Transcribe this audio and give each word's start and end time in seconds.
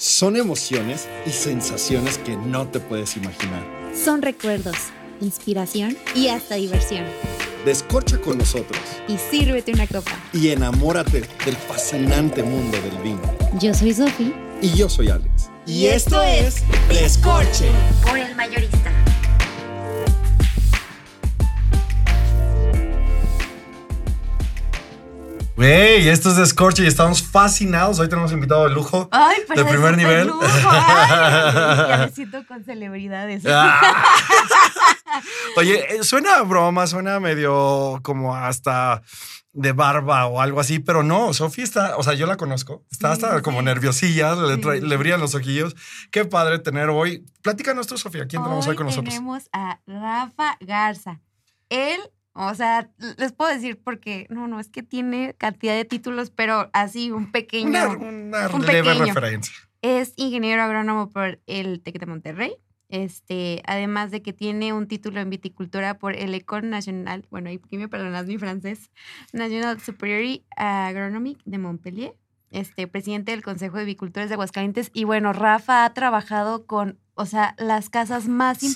Son 0.00 0.36
emociones 0.38 1.06
y 1.26 1.30
sensaciones 1.30 2.16
que 2.16 2.34
no 2.34 2.66
te 2.66 2.80
puedes 2.80 3.18
imaginar. 3.18 3.62
Son 3.94 4.22
recuerdos, 4.22 4.74
inspiración 5.20 5.94
y 6.14 6.28
hasta 6.28 6.54
diversión. 6.54 7.04
Descorcha 7.66 8.18
con 8.18 8.38
nosotros 8.38 8.80
Y 9.08 9.18
sírvete 9.18 9.72
una 9.74 9.86
copa. 9.86 10.12
y 10.32 10.48
enamórate 10.48 11.20
del 11.44 11.54
fascinante 11.68 12.42
mundo 12.42 12.78
del 12.80 12.96
vino. 13.02 13.20
Yo 13.60 13.74
soy 13.74 13.92
Sofi. 13.92 14.32
Y 14.62 14.72
yo 14.74 14.88
soy 14.88 15.10
Alex. 15.10 15.50
Y 15.66 15.84
esto 15.88 16.22
es 16.22 16.62
Descorche. 16.88 17.66
Por 18.02 18.16
el 18.18 18.34
mayorista. 18.34 18.90
Güey, 25.60 26.08
esto 26.08 26.30
es 26.30 26.36
Descorche 26.36 26.82
y 26.84 26.86
estamos 26.86 27.22
fascinados. 27.22 27.98
Hoy 27.98 28.08
tenemos 28.08 28.32
invitado 28.32 28.66
de 28.66 28.74
lujo. 28.74 29.10
Ay, 29.12 29.42
pero 29.46 29.62
De 29.62 29.70
primer 29.70 29.94
nivel. 29.94 30.28
lujo. 30.28 30.40
Ay, 30.70 31.88
ya 31.90 31.96
me 32.06 32.12
siento 32.12 32.46
con 32.46 32.64
celebridades. 32.64 33.44
Ah. 33.46 33.78
Oye, 35.58 35.96
eh, 35.96 36.02
suena 36.02 36.36
a 36.36 36.42
broma, 36.44 36.86
suena 36.86 37.20
medio 37.20 38.00
como 38.02 38.34
hasta 38.34 39.02
de 39.52 39.72
barba 39.72 40.24
o 40.28 40.40
algo 40.40 40.60
así, 40.60 40.78
pero 40.78 41.02
no, 41.02 41.34
Sofía 41.34 41.64
está, 41.64 41.98
o 41.98 42.02
sea, 42.04 42.14
yo 42.14 42.24
la 42.24 42.38
conozco, 42.38 42.86
está 42.90 43.12
hasta 43.12 43.36
sí. 43.36 43.42
como 43.42 43.60
nerviosilla, 43.60 44.34
le, 44.36 44.54
Sí. 44.54 44.80
le 44.80 44.96
brillan 44.96 45.20
los 45.20 45.34
ojillos. 45.34 45.76
Qué 46.10 46.24
padre 46.24 46.58
tener 46.60 46.88
hoy. 46.88 47.26
Platícanos 47.42 47.86
tú, 47.86 47.98
Sofía, 47.98 48.26
¿quién 48.26 48.42
tenemos 48.42 48.66
Hoy 48.66 48.76
con 48.76 48.86
nosotros? 48.86 49.12
tenemos 49.12 49.42
a 49.52 49.78
Rafa 49.86 50.56
Garza. 50.60 51.20
Él, 51.68 52.00
o 52.32 52.54
sea, 52.54 52.90
les 53.18 53.32
puedo 53.32 53.52
decir 53.52 53.80
porque, 53.82 54.26
no, 54.30 54.46
no, 54.46 54.60
es 54.60 54.68
que 54.68 54.82
tiene 54.82 55.34
cantidad 55.36 55.74
de 55.74 55.84
títulos, 55.84 56.30
pero 56.30 56.70
así 56.72 57.10
un 57.10 57.32
pequeño. 57.32 57.68
Una, 57.68 57.88
una 57.88 58.48
un 58.48 58.66
leve 58.66 58.90
pequeño. 58.90 59.06
referencia. 59.06 59.54
Es 59.82 60.12
ingeniero 60.16 60.62
agrónomo 60.62 61.10
por 61.10 61.40
el 61.46 61.80
TEC 61.80 61.98
de 61.98 62.06
Monterrey. 62.06 62.54
Este, 62.88 63.62
además 63.66 64.10
de 64.10 64.20
que 64.20 64.32
tiene 64.32 64.72
un 64.72 64.88
título 64.88 65.20
en 65.20 65.30
viticultura 65.30 65.98
por 65.98 66.16
el 66.16 66.34
École 66.34 66.66
National, 66.66 67.24
bueno, 67.30 67.48
aquí 67.48 67.76
me 67.76 67.88
perdonas 67.88 68.26
mi 68.26 68.36
francés, 68.36 68.90
National 69.32 69.80
Superior 69.80 70.40
Agronomic 70.56 71.38
de 71.44 71.58
Montpellier, 71.58 72.16
este, 72.50 72.88
presidente 72.88 73.30
del 73.30 73.42
Consejo 73.42 73.78
de 73.78 73.84
Vicultores 73.84 74.28
de 74.28 74.34
Aguascalientes. 74.34 74.90
Y 74.92 75.04
bueno, 75.04 75.32
Rafa 75.32 75.84
ha 75.84 75.94
trabajado 75.94 76.66
con, 76.66 76.98
o 77.14 77.26
sea, 77.26 77.54
las 77.58 77.90
casas 77.90 78.26
más 78.26 78.58
Sí. 78.58 78.74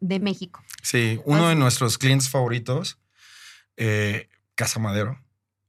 De 0.00 0.20
México. 0.20 0.62
Sí, 0.82 1.20
uno 1.24 1.48
de 1.48 1.54
nuestros 1.54 1.98
clientes 1.98 2.28
favoritos, 2.28 2.98
eh, 3.76 4.28
Casa 4.54 4.78
Madero. 4.78 5.20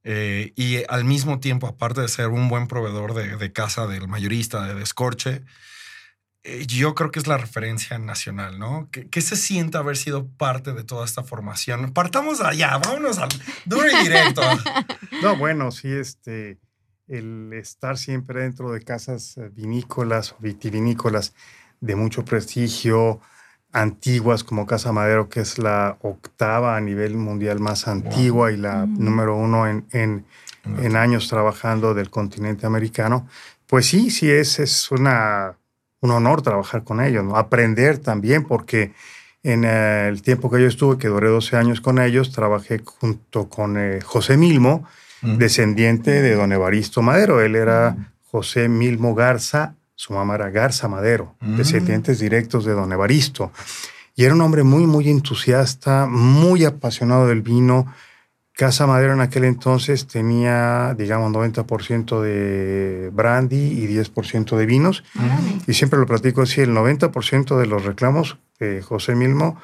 Eh, 0.03 0.53
y 0.55 0.83
al 0.88 1.03
mismo 1.03 1.39
tiempo, 1.39 1.67
aparte 1.67 2.02
de 2.02 2.08
ser 2.08 2.27
un 2.30 2.47
buen 2.47 2.67
proveedor 2.67 3.13
de, 3.13 3.35
de 3.35 3.52
casa 3.52 3.85
del 3.85 4.07
mayorista, 4.07 4.66
de 4.66 4.73
descorche, 4.73 5.44
eh, 6.44 6.66
yo 6.66 6.95
creo 6.95 7.11
que 7.11 7.19
es 7.19 7.27
la 7.27 7.38
referencia 7.38 8.00
nacional, 8.00 8.59
¿no? 8.59 8.88
¿Qué, 8.91 9.09
qué 9.09 9.19
se 9.22 9.35
siente 9.35 9.77
haber 9.77 9.97
sido 9.97 10.27
parte 10.27 10.72
de 10.72 10.83
toda 10.85 11.03
esta 11.03 11.22
formación? 11.22 11.91
Partamos 11.91 12.39
allá, 12.39 12.77
vámonos 12.77 13.17
al 13.17 13.30
duro 13.66 13.88
y 13.88 14.03
directo. 14.03 14.41
No, 15.22 15.35
bueno, 15.35 15.69
sí, 15.72 15.89
este, 15.89 16.59
el 17.09 17.52
estar 17.52 17.97
siempre 17.97 18.44
dentro 18.44 18.72
de 18.72 18.81
casas 18.81 19.35
vinícolas 19.52 20.31
o 20.31 20.38
vitivinícolas 20.39 21.33
de 21.81 21.95
mucho 21.95 22.23
prestigio, 22.23 23.19
antiguas 23.72 24.44
como 24.44 24.66
Casa 24.66 24.92
Madero, 24.92 25.30
que 25.30 25.42
es 25.42 25.59
la 25.59 25.98
octava 26.02 26.75
a 26.75 26.81
nivel 26.81 27.16
mundial 27.16 27.59
más 27.59 27.88
antigua 27.88 28.52
y 28.52 28.58
la 28.58 28.86
número 28.86 29.36
uno 29.38 29.67
en, 29.67 29.86
en, 29.92 30.25
en 30.81 30.95
años 30.95 31.30
trabajando 31.30 31.94
del 31.94 32.09
continente 32.09 32.66
americano, 32.66 33.28
pues 33.67 33.86
sí, 33.88 34.09
sí, 34.09 34.30
es, 34.30 34.59
es 34.59 34.90
una, 34.92 35.56
un 36.02 36.12
honor 36.12 36.42
trabajar 36.42 36.84
con 36.84 37.00
ellos, 37.02 37.23
¿no? 37.23 37.38
aprender 37.38 38.00
también, 38.00 38.44
porque 38.44 38.94
en 39.44 39.64
eh, 39.64 40.08
el 40.08 40.22
tiempo 40.22 40.50
que 40.50 40.59
yo 40.62 40.67
estuve, 40.67 40.97
que 40.97 41.08
duré 41.08 41.30
12 41.30 41.56
años 41.56 41.80
con 41.80 42.00
ellos, 42.00 42.31
trabajé 42.31 42.81
junto 42.84 43.47
con 43.50 43.78
eh, 43.78 44.00
José 44.01 44.38
Milmo, 44.38 44.86
Mm. 45.22 45.38
descendiente 45.38 46.22
de 46.22 46.34
don 46.36 46.53
Evaristo 46.53 47.01
Madero. 47.01 47.41
Él 47.41 47.56
era 47.56 48.13
José 48.31 48.69
Milmo 48.69 49.16
Garza, 49.16 49.75
su 50.00 50.14
mamá 50.14 50.36
era 50.36 50.50
Garza 50.50 50.88
Madero, 50.88 51.36
Mm. 51.42 51.58
descendientes 51.58 52.20
directos 52.20 52.64
de 52.64 52.72
don 52.72 52.90
Evaristo. 52.94 53.52
Y 54.16 54.24
era 54.24 54.34
un 54.34 54.40
hombre 54.40 54.64
muy, 54.64 54.88
muy 54.88 55.10
entusiasta, 55.10 56.06
muy 56.10 56.64
apasionado 56.64 57.28
del 57.28 57.42
vino. 57.42 57.86
Casa 58.54 58.88
Madero 58.88 59.12
en 59.12 59.20
aquel 59.20 59.44
entonces 59.44 60.08
tenía, 60.08 60.96
digamos, 60.98 61.32
90% 61.34 62.22
de 62.22 63.10
brandy 63.12 63.58
y 63.58 63.88
10% 63.88 64.56
de 64.56 64.66
vinos. 64.66 65.04
Y 65.68 65.74
siempre 65.74 66.00
lo 66.00 66.06
platico 66.06 66.44
así, 66.44 66.62
el 66.62 66.72
90% 66.74 67.58
de 67.58 67.66
los 67.66 67.84
reclamos 67.84 68.38
de 68.58 68.81
José 68.81 69.16
Milmo 69.16 69.62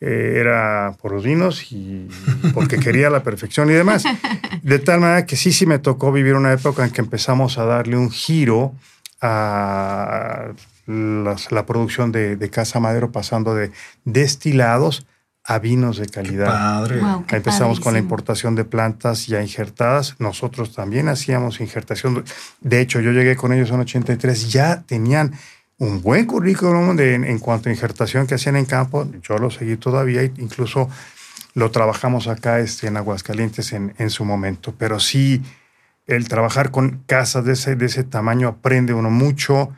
eh, 0.00 0.34
era 0.40 0.96
por 1.00 1.12
los 1.12 1.22
vinos 1.22 1.70
y 1.72 2.08
porque 2.54 2.78
quería 2.80 3.08
la 3.08 3.22
perfección 3.22 3.70
y 3.70 3.74
demás. 3.74 4.02
De 4.62 4.80
tal 4.80 4.98
manera 5.00 5.26
que 5.26 5.36
sí, 5.36 5.52
sí 5.52 5.64
me 5.64 5.78
tocó 5.78 6.10
vivir 6.10 6.34
una 6.34 6.52
época 6.52 6.84
en 6.84 6.90
que 6.90 7.00
empezamos 7.00 7.56
a 7.56 7.64
darle 7.66 7.96
un 7.96 8.10
giro 8.10 8.74
a 9.26 10.52
las- 10.86 11.50
la 11.52 11.66
producción 11.66 12.12
de, 12.12 12.36
de 12.36 12.50
Casa 12.50 12.80
Madero, 12.80 13.10
pasando 13.12 13.54
de 13.54 13.72
destilados 14.04 15.06
a 15.44 15.58
vinos 15.60 15.98
de 15.98 16.06
calidad. 16.06 16.46
Padre. 16.46 17.00
Wow, 17.00 17.24
qué 17.26 17.36
Ahí 17.36 17.38
empezamos 17.38 17.78
con 17.78 17.92
la 17.92 17.98
importación 18.00 18.54
de 18.56 18.64
plantas 18.64 19.26
ya 19.28 19.40
injertadas. 19.42 20.16
Nosotros 20.18 20.74
también 20.74 21.08
hacíamos 21.08 21.60
injertación. 21.60 22.24
De 22.60 22.80
hecho, 22.80 23.00
yo 23.00 23.12
llegué 23.12 23.36
con 23.36 23.52
ellos 23.52 23.70
en 23.70 23.80
83. 23.80 24.50
Ya 24.52 24.82
tenían 24.82 25.32
un 25.78 26.02
buen 26.02 26.26
currículum 26.26 26.96
de- 26.96 27.14
en, 27.14 27.24
en 27.24 27.38
cuanto 27.38 27.68
a 27.68 27.72
injertación 27.72 28.26
que 28.26 28.34
hacían 28.34 28.56
en 28.56 28.64
campo. 28.64 29.06
Yo 29.22 29.38
lo 29.38 29.50
seguí 29.50 29.76
todavía. 29.76 30.24
Incluso 30.24 30.88
lo 31.54 31.70
trabajamos 31.70 32.26
acá 32.26 32.58
este, 32.58 32.88
en 32.88 32.96
Aguascalientes 32.96 33.72
en, 33.72 33.94
en 33.98 34.10
su 34.10 34.24
momento. 34.24 34.74
Pero 34.76 34.98
sí, 34.98 35.42
el 36.06 36.28
trabajar 36.28 36.70
con 36.70 37.02
casas 37.06 37.44
de 37.44 37.52
ese, 37.54 37.76
de 37.76 37.86
ese 37.86 38.04
tamaño 38.04 38.48
aprende 38.48 38.92
uno 38.94 39.10
mucho. 39.10 39.70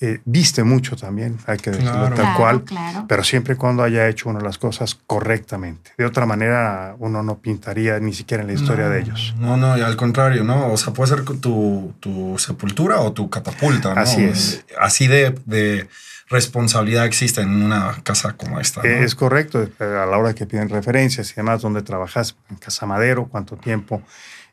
eh, 0.00 0.20
viste 0.24 0.64
mucho 0.64 0.96
también, 0.96 1.38
hay 1.46 1.56
que 1.58 1.70
decirlo 1.70 1.92
Claro. 1.92 2.16
tal 2.16 2.36
cual 2.36 2.64
claro. 2.64 3.04
pero 3.08 3.22
siempre 3.22 3.54
y 3.54 3.56
cuando 3.56 3.82
haya 3.84 4.08
hecho 4.08 4.28
uno 4.28 4.40
las 4.40 4.58
cosas 4.58 4.98
correctamente. 5.06 5.92
De 5.96 6.04
otra 6.04 6.26
manera, 6.26 6.96
uno 6.98 7.22
no 7.22 7.38
pintaría 7.38 8.00
ni 8.00 8.12
siquiera 8.12 8.42
en 8.42 8.48
la 8.48 8.54
historia 8.54 8.86
No, 8.86 8.90
de 8.90 9.00
ellos. 9.00 9.34
No, 9.38 9.56
no, 9.56 9.78
y 9.78 9.82
al 9.82 9.96
contrario, 9.96 10.42
¿no? 10.42 10.72
O 10.72 10.76
sea, 10.76 10.92
puede 10.92 11.10
ser 11.10 11.24
tu, 11.24 11.94
tu 12.00 12.36
sepultura 12.38 13.00
o 13.00 13.12
tu 13.12 13.30
catapulta, 13.30 13.94
¿no? 13.94 14.00
Así 14.00 14.24
es. 14.24 14.66
Así 14.78 15.06
de, 15.06 15.38
de 15.46 15.88
responsabilidad 16.28 17.06
existe 17.06 17.40
en 17.42 17.62
una 17.62 17.94
casa 18.02 18.32
como 18.32 18.58
esta. 18.60 18.82
¿no? 18.82 18.88
Es 18.88 19.14
correcto, 19.14 19.62
eh, 19.62 19.70
a 19.84 20.06
la 20.06 20.18
hora 20.18 20.34
que 20.34 20.44
piden 20.46 20.68
referencias 20.70 21.30
y 21.30 21.34
demás, 21.34 21.62
dónde 21.62 21.82
trabajas, 21.82 22.36
en 22.50 22.56
Casa 22.56 22.84
Madero, 22.84 23.26
cuánto 23.28 23.56
tiempo. 23.56 24.02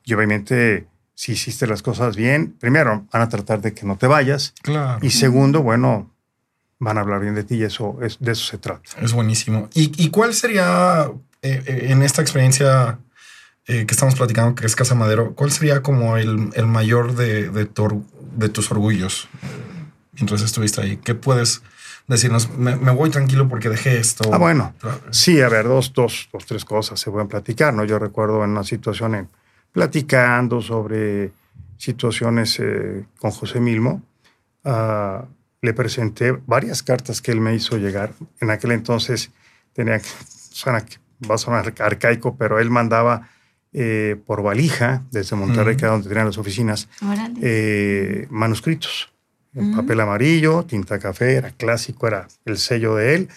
Y 0.05 0.13
obviamente, 0.13 0.85
si 1.21 1.33
hiciste 1.33 1.67
las 1.67 1.83
cosas 1.83 2.15
bien, 2.15 2.55
primero, 2.59 3.05
van 3.13 3.21
a 3.21 3.29
tratar 3.29 3.61
de 3.61 3.75
que 3.75 3.85
no 3.85 3.95
te 3.95 4.07
vayas. 4.07 4.55
Claro. 4.63 4.97
Y 5.05 5.11
segundo, 5.11 5.61
bueno, 5.61 6.09
van 6.79 6.97
a 6.97 7.01
hablar 7.01 7.21
bien 7.21 7.35
de 7.35 7.43
ti 7.43 7.57
y 7.57 7.63
eso, 7.63 7.99
es, 8.01 8.17
de 8.19 8.31
eso 8.31 8.43
se 8.43 8.57
trata. 8.57 8.89
Es 8.99 9.13
buenísimo. 9.13 9.69
¿Y, 9.75 9.91
y 10.03 10.09
cuál 10.09 10.33
sería, 10.33 11.11
eh, 11.43 11.61
eh, 11.67 11.85
en 11.89 12.01
esta 12.01 12.23
experiencia 12.23 12.97
eh, 13.67 13.85
que 13.85 13.93
estamos 13.93 14.15
platicando, 14.15 14.55
que 14.55 14.65
es 14.65 14.75
Casa 14.75 14.95
Madero, 14.95 15.35
cuál 15.35 15.51
sería 15.51 15.83
como 15.83 16.17
el, 16.17 16.49
el 16.55 16.65
mayor 16.65 17.13
de, 17.13 17.51
de, 17.51 17.65
tu 17.67 18.03
de 18.35 18.49
tus 18.49 18.71
orgullos 18.71 19.29
eh, 19.43 19.47
mientras 20.13 20.41
estuviste 20.41 20.81
ahí? 20.81 20.97
¿Qué 20.97 21.13
puedes 21.13 21.61
decirnos? 22.07 22.49
Me, 22.57 22.77
me 22.77 22.93
voy 22.93 23.11
tranquilo 23.11 23.47
porque 23.47 23.69
dejé 23.69 23.99
esto. 23.99 24.27
Ah, 24.33 24.39
bueno. 24.39 24.73
Sí, 25.11 25.39
a 25.39 25.49
ver, 25.49 25.67
dos, 25.67 25.93
dos, 25.93 26.29
dos, 26.33 26.47
tres 26.47 26.65
cosas 26.65 26.99
se 26.99 27.11
pueden 27.11 27.27
platicar, 27.27 27.75
¿no? 27.75 27.83
Yo 27.83 27.99
recuerdo 27.99 28.43
en 28.43 28.49
una 28.49 28.63
situación 28.63 29.13
en 29.13 29.29
platicando 29.71 30.61
sobre 30.61 31.31
situaciones 31.77 32.59
eh, 32.59 33.05
con 33.19 33.31
José 33.31 33.59
Milmo, 33.59 34.01
ah, 34.65 35.25
le 35.61 35.73
presenté 35.73 36.31
varias 36.31 36.83
cartas 36.83 37.21
que 37.21 37.31
él 37.31 37.39
me 37.39 37.53
hizo 37.55 37.77
llegar. 37.77 38.13
En 38.39 38.49
aquel 38.49 38.71
entonces 38.71 39.31
tenía 39.73 39.99
que, 39.99 40.09
suena 40.51 40.83
va 41.29 41.35
a 41.35 41.37
sonar 41.37 41.73
arcaico, 41.79 42.35
pero 42.35 42.59
él 42.59 42.69
mandaba 42.69 43.29
eh, 43.73 44.17
por 44.25 44.41
valija 44.41 45.03
desde 45.11 45.35
Monterrey, 45.35 45.73
Ujú. 45.73 45.79
que 45.79 45.85
era 45.85 45.91
donde 45.93 46.09
tenían 46.09 46.25
las 46.27 46.37
oficinas, 46.37 46.89
eh, 47.41 48.27
manuscritos 48.29 49.11
en 49.53 49.75
papel 49.75 49.99
amarillo, 49.99 50.63
tinta 50.63 50.97
café, 50.97 51.35
era 51.35 51.51
clásico, 51.51 52.07
era 52.07 52.27
el 52.45 52.57
sello 52.57 52.95
de 52.95 53.15
él. 53.15 53.29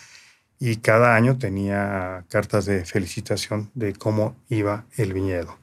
Y 0.61 0.77
cada 0.77 1.17
año 1.17 1.37
tenía 1.37 2.25
cartas 2.29 2.67
de 2.67 2.85
felicitación 2.85 3.71
de 3.75 3.93
cómo 3.95 4.37
iba 4.49 4.85
el 4.97 5.13
viñedo. 5.13 5.59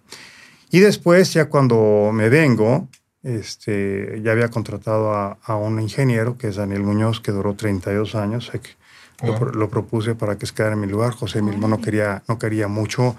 Y 0.71 0.79
después, 0.79 1.33
ya 1.33 1.45
cuando 1.49 2.11
me 2.13 2.29
vengo, 2.29 2.87
este, 3.23 4.21
ya 4.23 4.31
había 4.31 4.47
contratado 4.49 5.13
a, 5.13 5.37
a 5.43 5.55
un 5.55 5.79
ingeniero, 5.79 6.37
que 6.37 6.47
es 6.47 6.55
Daniel 6.55 6.83
Muñoz, 6.83 7.19
que 7.19 7.31
duró 7.31 7.53
32 7.53 8.15
años. 8.15 8.49
eh, 8.53 8.59
que 8.59 8.69
Lo, 9.25 9.33
Wow. 9.33 9.39
pro- 9.39 9.51
lo 9.51 9.69
propuse 9.69 10.15
para 10.15 10.37
que 10.37 10.45
se 10.47 10.53
quedara 10.55 10.73
en 10.73 10.79
mi 10.81 10.87
lugar. 10.87 11.11
José 11.13 11.41
mismo 11.43 11.67
no 11.67 11.79
quería, 11.79 12.23
no 12.27 12.39
quería 12.39 12.67
mucho, 12.67 13.15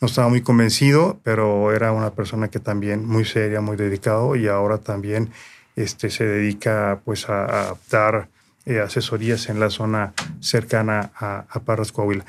no 0.00 0.06
estaba 0.06 0.28
muy 0.30 0.40
convencido, 0.40 1.20
pero 1.22 1.72
era 1.74 1.92
una 1.92 2.10
persona 2.10 2.48
que 2.48 2.58
también 2.58 3.04
muy 3.06 3.24
seria, 3.26 3.60
muy 3.60 3.76
dedicado 3.76 4.34
y 4.34 4.48
ahora 4.48 4.78
también 4.78 5.30
este, 5.76 6.08
se 6.08 6.24
dedica 6.24 7.00
pues 7.04 7.28
a, 7.28 7.70
a 7.72 7.74
dar 7.90 8.28
eh, 8.64 8.80
asesorías 8.80 9.48
en 9.50 9.60
la 9.60 9.68
zona 9.68 10.14
cercana 10.40 11.10
a, 11.16 11.44
a 11.50 11.60
Parras, 11.60 11.92
Coahuila. 11.92 12.24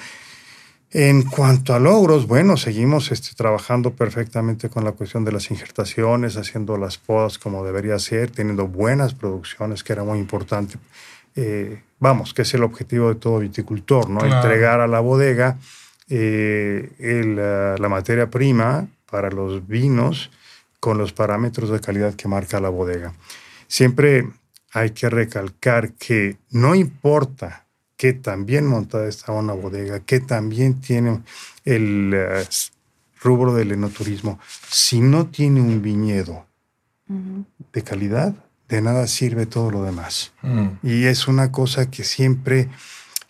En 0.95 1.23
cuanto 1.23 1.73
a 1.73 1.79
logros, 1.79 2.27
bueno, 2.27 2.55
seguimos 2.55 3.11
este, 3.11 3.33
trabajando 3.35 3.95
perfectamente 3.95 4.69
con 4.69 4.83
la 4.83 4.91
cuestión 4.91 5.25
de 5.25 5.31
las 5.31 5.49
injertaciones, 5.49 6.37
haciendo 6.37 6.77
las 6.77 6.99
podas 6.99 7.39
como 7.39 7.65
debería 7.65 7.97
ser, 7.97 8.29
teniendo 8.29 8.67
buenas 8.67 9.15
producciones, 9.15 9.83
que 9.83 9.93
era 9.93 10.03
muy 10.03 10.19
importante. 10.19 10.75
Eh, 11.35 11.81
vamos, 11.99 12.35
que 12.35 12.43
es 12.43 12.53
el 12.53 12.63
objetivo 12.63 13.09
de 13.09 13.15
todo 13.15 13.39
viticultor, 13.39 14.07
¿no? 14.07 14.19
Claro. 14.19 14.35
Entregar 14.35 14.81
a 14.81 14.87
la 14.87 14.99
bodega 14.99 15.57
eh, 16.09 16.91
el, 16.99 17.39
uh, 17.39 17.81
la 17.81 17.89
materia 17.89 18.29
prima 18.29 18.87
para 19.09 19.31
los 19.31 19.67
vinos 19.67 20.29
con 20.79 20.99
los 20.99 21.11
parámetros 21.11 21.71
de 21.71 21.79
calidad 21.79 22.13
que 22.13 22.27
marca 22.27 22.59
la 22.59 22.69
bodega. 22.69 23.13
Siempre 23.67 24.27
hay 24.73 24.91
que 24.91 25.09
recalcar 25.09 25.93
que 25.93 26.37
no 26.51 26.75
importa 26.75 27.62
que 28.03 28.11
también 28.11 28.67
montada 28.67 29.07
está 29.07 29.31
una 29.31 29.53
bodega, 29.53 30.01
que 30.01 30.19
también 30.19 30.81
tiene 30.81 31.21
el 31.63 32.13
uh, 32.13 32.43
rubro 33.21 33.53
del 33.53 33.71
enoturismo, 33.71 34.41
si 34.67 34.99
no 34.99 35.27
tiene 35.27 35.61
un 35.61 35.81
viñedo 35.81 36.45
uh 37.07 37.13
-huh. 37.13 37.45
de 37.71 37.81
calidad, 37.81 38.35
de 38.67 38.81
nada 38.81 39.07
sirve 39.07 39.45
todo 39.45 39.71
lo 39.71 39.83
demás. 39.83 40.33
Mm. 40.41 40.67
Y 40.83 41.05
es 41.05 41.29
una 41.29 41.53
cosa 41.53 41.89
que 41.89 42.03
siempre 42.03 42.67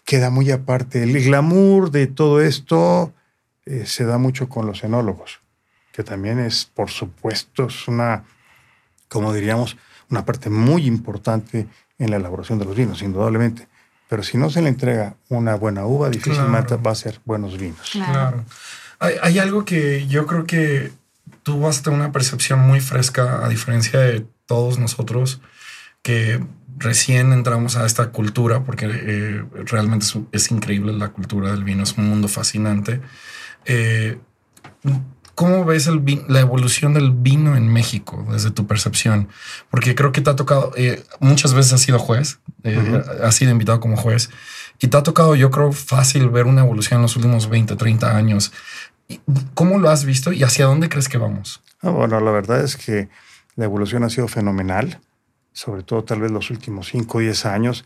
queda 0.06 0.32
muy 0.32 0.50
aparte. 0.50 1.04
El 1.04 1.24
glamour 1.24 1.92
de 1.92 2.08
todo 2.08 2.42
esto 2.42 3.14
eh, 3.68 3.86
se 3.86 4.06
da 4.06 4.18
mucho 4.18 4.50
con 4.50 4.66
los 4.66 4.84
enólogos, 4.84 5.42
que 5.92 6.04
también 6.04 6.40
es, 6.40 6.66
por 6.66 6.90
supuesto, 6.90 7.68
es 7.68 7.88
una, 7.88 8.24
como 9.08 9.34
diríamos, 9.34 9.78
una 10.10 10.26
parte 10.26 10.50
muy 10.50 10.88
importante 10.88 11.68
en 12.00 12.10
la 12.10 12.16
elaboración 12.16 12.58
de 12.58 12.66
los 12.66 12.76
vinos, 12.76 13.04
indudablemente. 13.04 13.68
Pero 14.10 14.24
si 14.24 14.38
no 14.38 14.50
se 14.50 14.62
le 14.62 14.70
entrega 14.70 15.16
una 15.30 15.56
buena 15.56 15.86
uva, 15.86 16.10
difícilmente 16.10 16.68
claro. 16.68 16.84
va 16.84 16.92
a 16.92 16.96
ser 16.96 17.20
buenos 17.26 17.58
vinos. 17.58 17.90
Claro. 17.92 18.12
claro. 18.12 18.46
Hay, 19.00 19.16
hay, 19.22 19.40
algo 19.40 19.66
que 19.66 20.08
yo 20.08 20.26
creo 20.28 20.46
que 20.46 20.92
tú 21.44 21.60
vas 21.60 21.80
a 21.80 21.84
tener 21.84 22.00
una 22.00 22.12
percepción 22.12 22.60
muy 22.60 22.80
fresca, 22.80 23.46
a 23.46 23.50
diferencia 23.50 24.00
de 24.00 24.26
todos 24.46 24.80
nosotros 24.80 25.42
que 26.02 26.44
recién 26.78 27.32
entramos 27.32 27.78
a 27.78 27.86
esta 27.86 28.12
cultura, 28.12 28.64
porque 28.64 28.88
eh, 28.90 29.44
realmente 29.66 30.06
es, 30.06 30.18
es, 30.32 30.52
increíble 30.52 30.94
la 30.94 31.10
cultura 31.10 31.52
del 31.52 31.64
vino, 31.64 31.84
es 31.84 31.98
un 31.98 32.10
mundo 32.10 32.28
fascinante. 32.28 33.02
Eh, 33.66 34.18
¿Cómo 35.36 35.66
ves 35.66 35.88
el, 35.88 36.04
la 36.28 36.42
evolución 36.42 36.94
del 36.94 37.12
vino 37.12 37.56
en 37.56 37.68
México 37.68 38.26
desde 38.32 38.52
tu 38.52 38.68
percepción? 38.68 39.30
Porque 39.72 39.96
creo 39.96 40.12
que 40.12 40.22
te 40.22 40.30
ha 40.30 40.36
tocado, 40.36 40.72
eh, 40.76 41.04
muchas 41.20 41.54
veces 41.54 41.74
has 41.74 41.82
sido 41.82 41.98
juez, 41.98 42.40
eh, 42.64 42.78
uh 42.78 42.82
-huh. 42.82 43.22
has 43.24 43.36
sido 43.36 43.52
invitado 43.52 43.80
como 43.80 43.98
juez, 43.98 44.30
y 44.80 44.88
te 44.88 44.98
ha 44.98 45.04
tocado, 45.04 45.36
yo 45.36 45.50
creo, 45.50 45.72
fácil 45.72 46.30
ver 46.30 46.46
una 46.46 46.62
evolución 46.62 47.00
en 47.00 47.04
los 47.04 47.16
últimos 47.16 47.50
20, 47.50 47.76
30 47.76 48.16
años. 48.16 48.52
¿Cómo 49.54 49.80
lo 49.80 49.90
has 49.90 50.06
visto 50.06 50.32
y 50.32 50.44
hacia 50.44 50.66
dónde 50.66 50.90
crees 50.90 51.10
que 51.10 51.18
vamos? 51.18 51.62
Ah, 51.82 51.90
bueno, 51.90 52.20
la 52.20 52.32
verdad 52.32 52.64
es 52.64 52.78
que 52.78 53.10
la 53.56 53.66
evolución 53.66 54.04
ha 54.04 54.10
sido 54.10 54.28
fenomenal, 54.28 55.00
sobre 55.52 55.84
todo 55.84 56.04
tal 56.04 56.22
vez 56.22 56.32
los 56.32 56.50
últimos 56.52 56.88
5 56.88 57.18
o 57.18 57.22
10 57.22 57.46
años. 57.46 57.86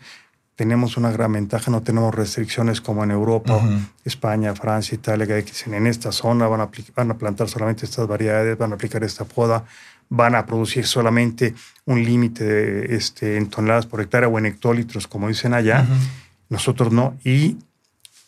Tenemos 0.58 0.98
una 0.98 1.12
gran 1.12 1.32
ventaja, 1.32 1.70
no 1.70 1.84
tenemos 1.84 2.14
restricciones 2.14 2.82
como 2.82 3.04
en 3.04 3.12
Europa, 3.12 3.56
uh 3.58 3.62
-huh. 3.62 3.88
España, 4.04 4.56
Francia, 4.56 4.96
Italia, 4.96 5.28
que 5.28 5.36
dicen 5.36 5.76
en 5.76 5.86
esta 5.86 6.12
zona 6.12 6.48
van 6.48 6.62
a, 6.62 6.70
van 6.96 7.12
a 7.12 7.18
plantar 7.18 7.48
solamente 7.48 7.86
estas 7.86 8.08
variedades, 8.08 8.58
van 8.58 8.72
a 8.72 8.76
aplicar 8.76 9.04
esta 9.04 9.24
poda, 9.24 9.66
van 10.10 10.34
a 10.34 10.48
producir 10.48 10.86
solamente 10.88 11.54
un 11.86 12.04
límite 12.04 12.96
este, 12.96 13.38
en 13.38 13.50
toneladas 13.52 13.86
por 13.86 14.02
hectárea 14.02 14.28
o 14.28 14.38
en 14.40 14.48
hectolitros, 14.48 15.08
como 15.08 15.28
dicen 15.28 15.54
allá. 15.54 15.86
Uh 15.88 15.94
-huh. 15.94 16.10
Nosotros 16.50 16.92
no. 16.92 17.16
Y 17.24 17.58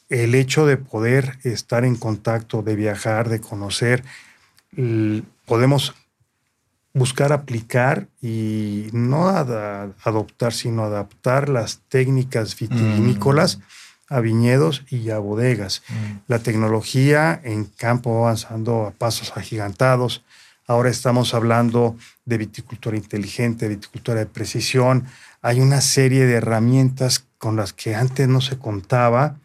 el 0.09 0.35
hecho 0.35 0.67
de 0.67 0.77
poder 0.77 1.39
estar 1.43 1.83
en 1.83 1.95
contacto, 1.95 2.61
de 2.61 2.75
viajar, 2.75 3.27
de 3.27 3.41
conocer, 3.41 4.03
podemos 5.45 5.95
buscar 6.99 7.33
aplicar 7.33 8.07
y 8.21 8.89
no 8.91 9.29
ad 9.29 9.93
adoptar, 10.03 10.53
sino 10.53 10.83
adaptar 10.83 11.49
las 11.49 11.79
técnicas 11.89 12.59
vitivinícolas 12.59 13.57
mm. 13.57 14.13
a 14.13 14.19
viñedos 14.19 14.83
y 14.89 15.09
a 15.09 15.17
bodegas. 15.17 15.81
Mm. 15.89 16.17
La 16.27 16.39
tecnología 16.39 17.39
en 17.43 17.65
campo 17.65 18.13
va 18.13 18.27
avanzando 18.27 18.85
a 18.85 18.91
pasos 18.91 19.33
agigantados. 19.35 20.23
Ahora 20.67 20.89
estamos 20.89 21.33
hablando 21.33 21.95
de 22.25 22.37
viticultura 22.37 22.95
inteligente, 22.95 23.67
viticultura 23.67 24.19
de 24.19 24.25
precisión. 24.27 25.05
Hay 25.41 25.61
una 25.61 25.81
serie 25.81 26.27
de 26.27 26.33
herramientas 26.33 27.25
con 27.39 27.55
las 27.55 27.73
que 27.73 27.95
antes 27.95 28.27
no 28.27 28.41
se 28.41 28.59
contaba. 28.59 29.39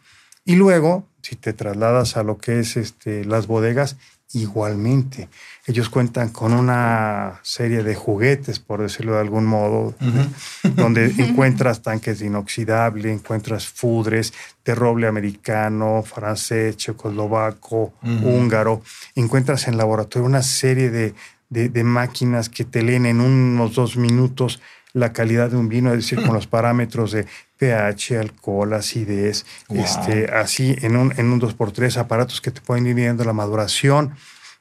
Y 0.45 0.57
luego, 0.57 1.09
si 1.23 1.37
te 1.37 1.55
trasladas 1.55 2.19
a 2.19 2.25
lo 2.25 2.37
que 2.37 2.61
es 2.61 2.77
este, 2.77 3.25
las 3.25 3.47
bodegas, 3.47 3.97
igualmente. 4.35 5.29
Ellos 5.67 5.89
cuentan 5.89 6.31
con 6.31 6.53
una 6.53 7.41
serie 7.43 7.83
de 7.83 7.95
juguetes, 7.95 8.59
por 8.59 8.83
decirlo 8.83 9.15
de 9.15 9.21
algún 9.21 9.47
modo, 9.47 9.89
uh 9.89 9.95
-huh. 10.01 10.75
donde 10.75 11.07
encuentras 11.19 11.83
tanques 11.83 12.19
de 12.19 12.27
inoxidable, 12.27 13.13
encuentras 13.13 13.67
fudres 13.67 14.33
de 14.65 14.75
roble 14.75 15.07
americano, 15.07 16.03
francés, 16.03 16.77
checoslovaco, 16.77 17.95
uh 18.03 18.09
-huh. 18.09 18.25
húngaro. 18.25 18.83
Encuentras 19.15 19.69
en 19.69 19.77
laboratorio 19.77 20.27
una 20.27 20.43
serie 20.43 20.91
de, 20.91 21.15
de, 21.49 21.69
de, 21.69 21.85
máquinas 21.85 22.49
que 22.49 22.65
te 22.65 22.83
leen 22.83 23.07
en 23.07 23.21
unos 23.21 23.75
dos 23.75 23.97
minutos 23.97 24.61
la 24.95 25.13
calidad 25.13 25.51
de 25.51 25.57
un 25.57 25.69
vino, 25.69 25.91
es 25.91 25.97
decir, 25.97 26.23
con 26.23 26.33
los 26.33 26.47
parámetros 26.57 27.13
de 27.13 27.27
pH, 27.59 28.19
alcohol, 28.19 28.73
acidez, 28.73 29.45
wow. 29.69 29.85
este, 29.85 30.31
así 30.33 30.75
en 30.81 30.97
un, 30.97 31.13
en 31.19 31.27
un 31.31 31.41
2x3, 31.41 31.99
aparatos 31.99 32.41
que 32.41 32.51
te 32.51 32.63
pueden 32.63 32.87
ir 32.87 32.95
viendo 32.95 33.25
la 33.25 33.33
maduración 33.35 34.15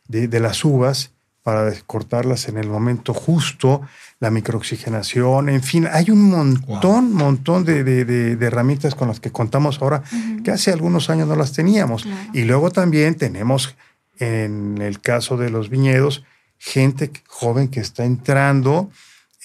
de, 0.08 0.28
de, 0.28 0.40
las 0.40 0.66
uvas 0.66 1.12
para 1.44 1.72
cortarlas 1.86 2.48
en 2.50 2.58
el 2.58 2.68
momento 2.68 3.14
justo, 3.14 3.82
la 4.20 4.32
microoxigenación, 4.32 5.50
en 5.50 5.62
fin, 5.62 5.88
hay 5.92 6.10
un 6.10 6.30
montón, 6.30 7.12
wow. 7.12 7.26
montón 7.26 7.64
de, 7.64 7.84
de, 7.84 8.06
de, 8.06 8.46
herramientas 8.46 8.96
con 8.96 9.10
las 9.10 9.20
que 9.20 9.32
contamos 9.32 9.82
ahora 9.82 10.04
uh 10.12 10.16
-huh. 10.16 10.44
que 10.44 10.52
hace 10.52 10.72
algunos 10.72 11.10
años 11.10 11.28
no 11.28 11.36
las 11.36 11.52
teníamos. 11.52 12.04
Claro. 12.04 12.32
Y 12.34 12.44
luego 12.44 12.72
también 12.72 13.16
tenemos, 13.16 13.76
en 14.18 14.82
el 14.82 15.00
caso 15.00 15.38
de 15.38 15.50
los 15.50 15.70
viñedos, 15.70 16.24
gente 16.58 17.12
joven 17.28 17.68
que 17.68 17.82
está 17.82 18.06
entrando, 18.06 18.90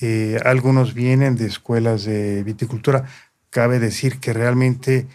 eh, 0.00 0.38
algunos 0.44 0.94
vienen 0.94 1.36
de 1.36 1.46
escuelas 1.46 2.04
de 2.04 2.42
viticultura. 2.44 3.04
Cabe 3.50 3.78
decir 3.78 4.20
que 4.20 4.32
realmente 4.32 5.06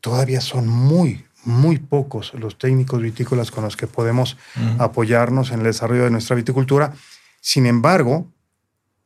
todavía 0.00 0.40
son 0.40 0.68
muy, 0.68 1.24
muy 1.44 1.78
pocos 1.78 2.32
los 2.34 2.58
técnicos 2.58 3.02
vitícolas 3.02 3.50
con 3.50 3.64
los 3.64 3.76
que 3.76 3.86
podemos 3.86 4.36
uh 4.56 4.60
-huh. 4.60 4.76
apoyarnos 4.80 5.50
en 5.50 5.60
el 5.60 5.66
desarrollo 5.66 6.04
de 6.04 6.10
nuestra 6.10 6.36
viticultura. 6.36 6.92
Sin 7.40 7.66
embargo, 7.66 8.26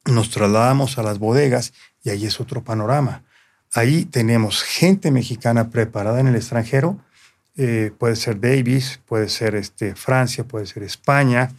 nos 0.04 0.30
trasladamos 0.30 0.98
a 0.98 1.02
las 1.02 1.18
bodegas 1.18 1.72
y 2.02 2.10
ahí 2.10 2.26
es 2.26 2.40
otro 2.40 2.62
panorama. 2.62 3.22
Ahí 3.72 4.04
tenemos 4.04 4.62
gente 4.62 5.10
mexicana 5.10 5.70
preparada 5.70 6.20
en 6.20 6.28
el 6.28 6.36
extranjero, 6.36 6.98
eh, 7.56 7.92
puede 7.96 8.16
ser 8.16 8.40
Davis, 8.40 9.00
puede 9.06 9.28
ser 9.28 9.54
este, 9.54 9.94
Francia, 9.94 10.44
puede 10.44 10.66
ser 10.66 10.82
España, 10.82 11.50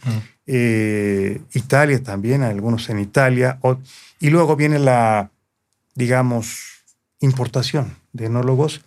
eh, 0.46 1.40
Italia 1.54 2.02
también, 2.02 2.42
algunos 2.42 2.88
en 2.90 2.98
Italia, 2.98 3.58
o, 3.62 3.78
y 4.20 4.30
luego 4.30 4.56
viene 4.56 4.78
la, 4.78 5.30
digamos, 5.94 6.84
importación 7.20 7.96
de 8.12 8.26
enólogos 8.26 8.82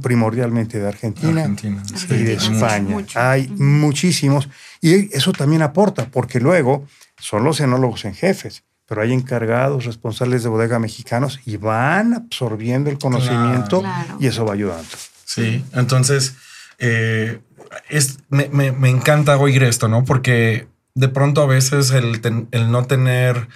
primordialmente 0.00 0.78
de 0.78 0.86
Argentina, 0.86 1.42
Argentina 1.42 1.82
y 2.08 2.14
de 2.14 2.34
España. 2.34 2.88
Mucho. 2.88 3.18
Hay 3.18 3.48
muchísimos. 3.48 4.48
Y 4.80 5.14
eso 5.16 5.32
también 5.32 5.62
aporta, 5.62 6.06
porque 6.06 6.38
luego 6.38 6.86
son 7.18 7.42
los 7.42 7.58
enólogos 7.60 8.04
en 8.04 8.14
jefes, 8.14 8.62
pero 8.86 9.02
hay 9.02 9.12
encargados, 9.12 9.84
responsables 9.86 10.44
de 10.44 10.50
bodega 10.50 10.78
mexicanos 10.78 11.40
y 11.44 11.56
van 11.56 12.14
absorbiendo 12.14 12.90
el 12.90 12.98
conocimiento 12.98 13.80
claro. 13.80 14.18
y 14.20 14.26
eso 14.26 14.44
va 14.44 14.52
ayudando. 14.52 14.88
Sí, 15.34 15.64
entonces 15.72 16.34
eh, 16.78 17.40
es, 17.88 18.18
me, 18.28 18.48
me, 18.50 18.70
me, 18.72 18.90
encanta 18.90 19.36
oír 19.38 19.62
esto, 19.62 19.88
¿no? 19.88 20.04
Porque 20.04 20.66
de 20.94 21.08
pronto 21.08 21.42
a 21.42 21.46
veces 21.46 21.90
el, 21.90 22.20
ten, 22.20 22.48
el 22.50 22.70
no 22.70 22.84
tener 22.84 23.48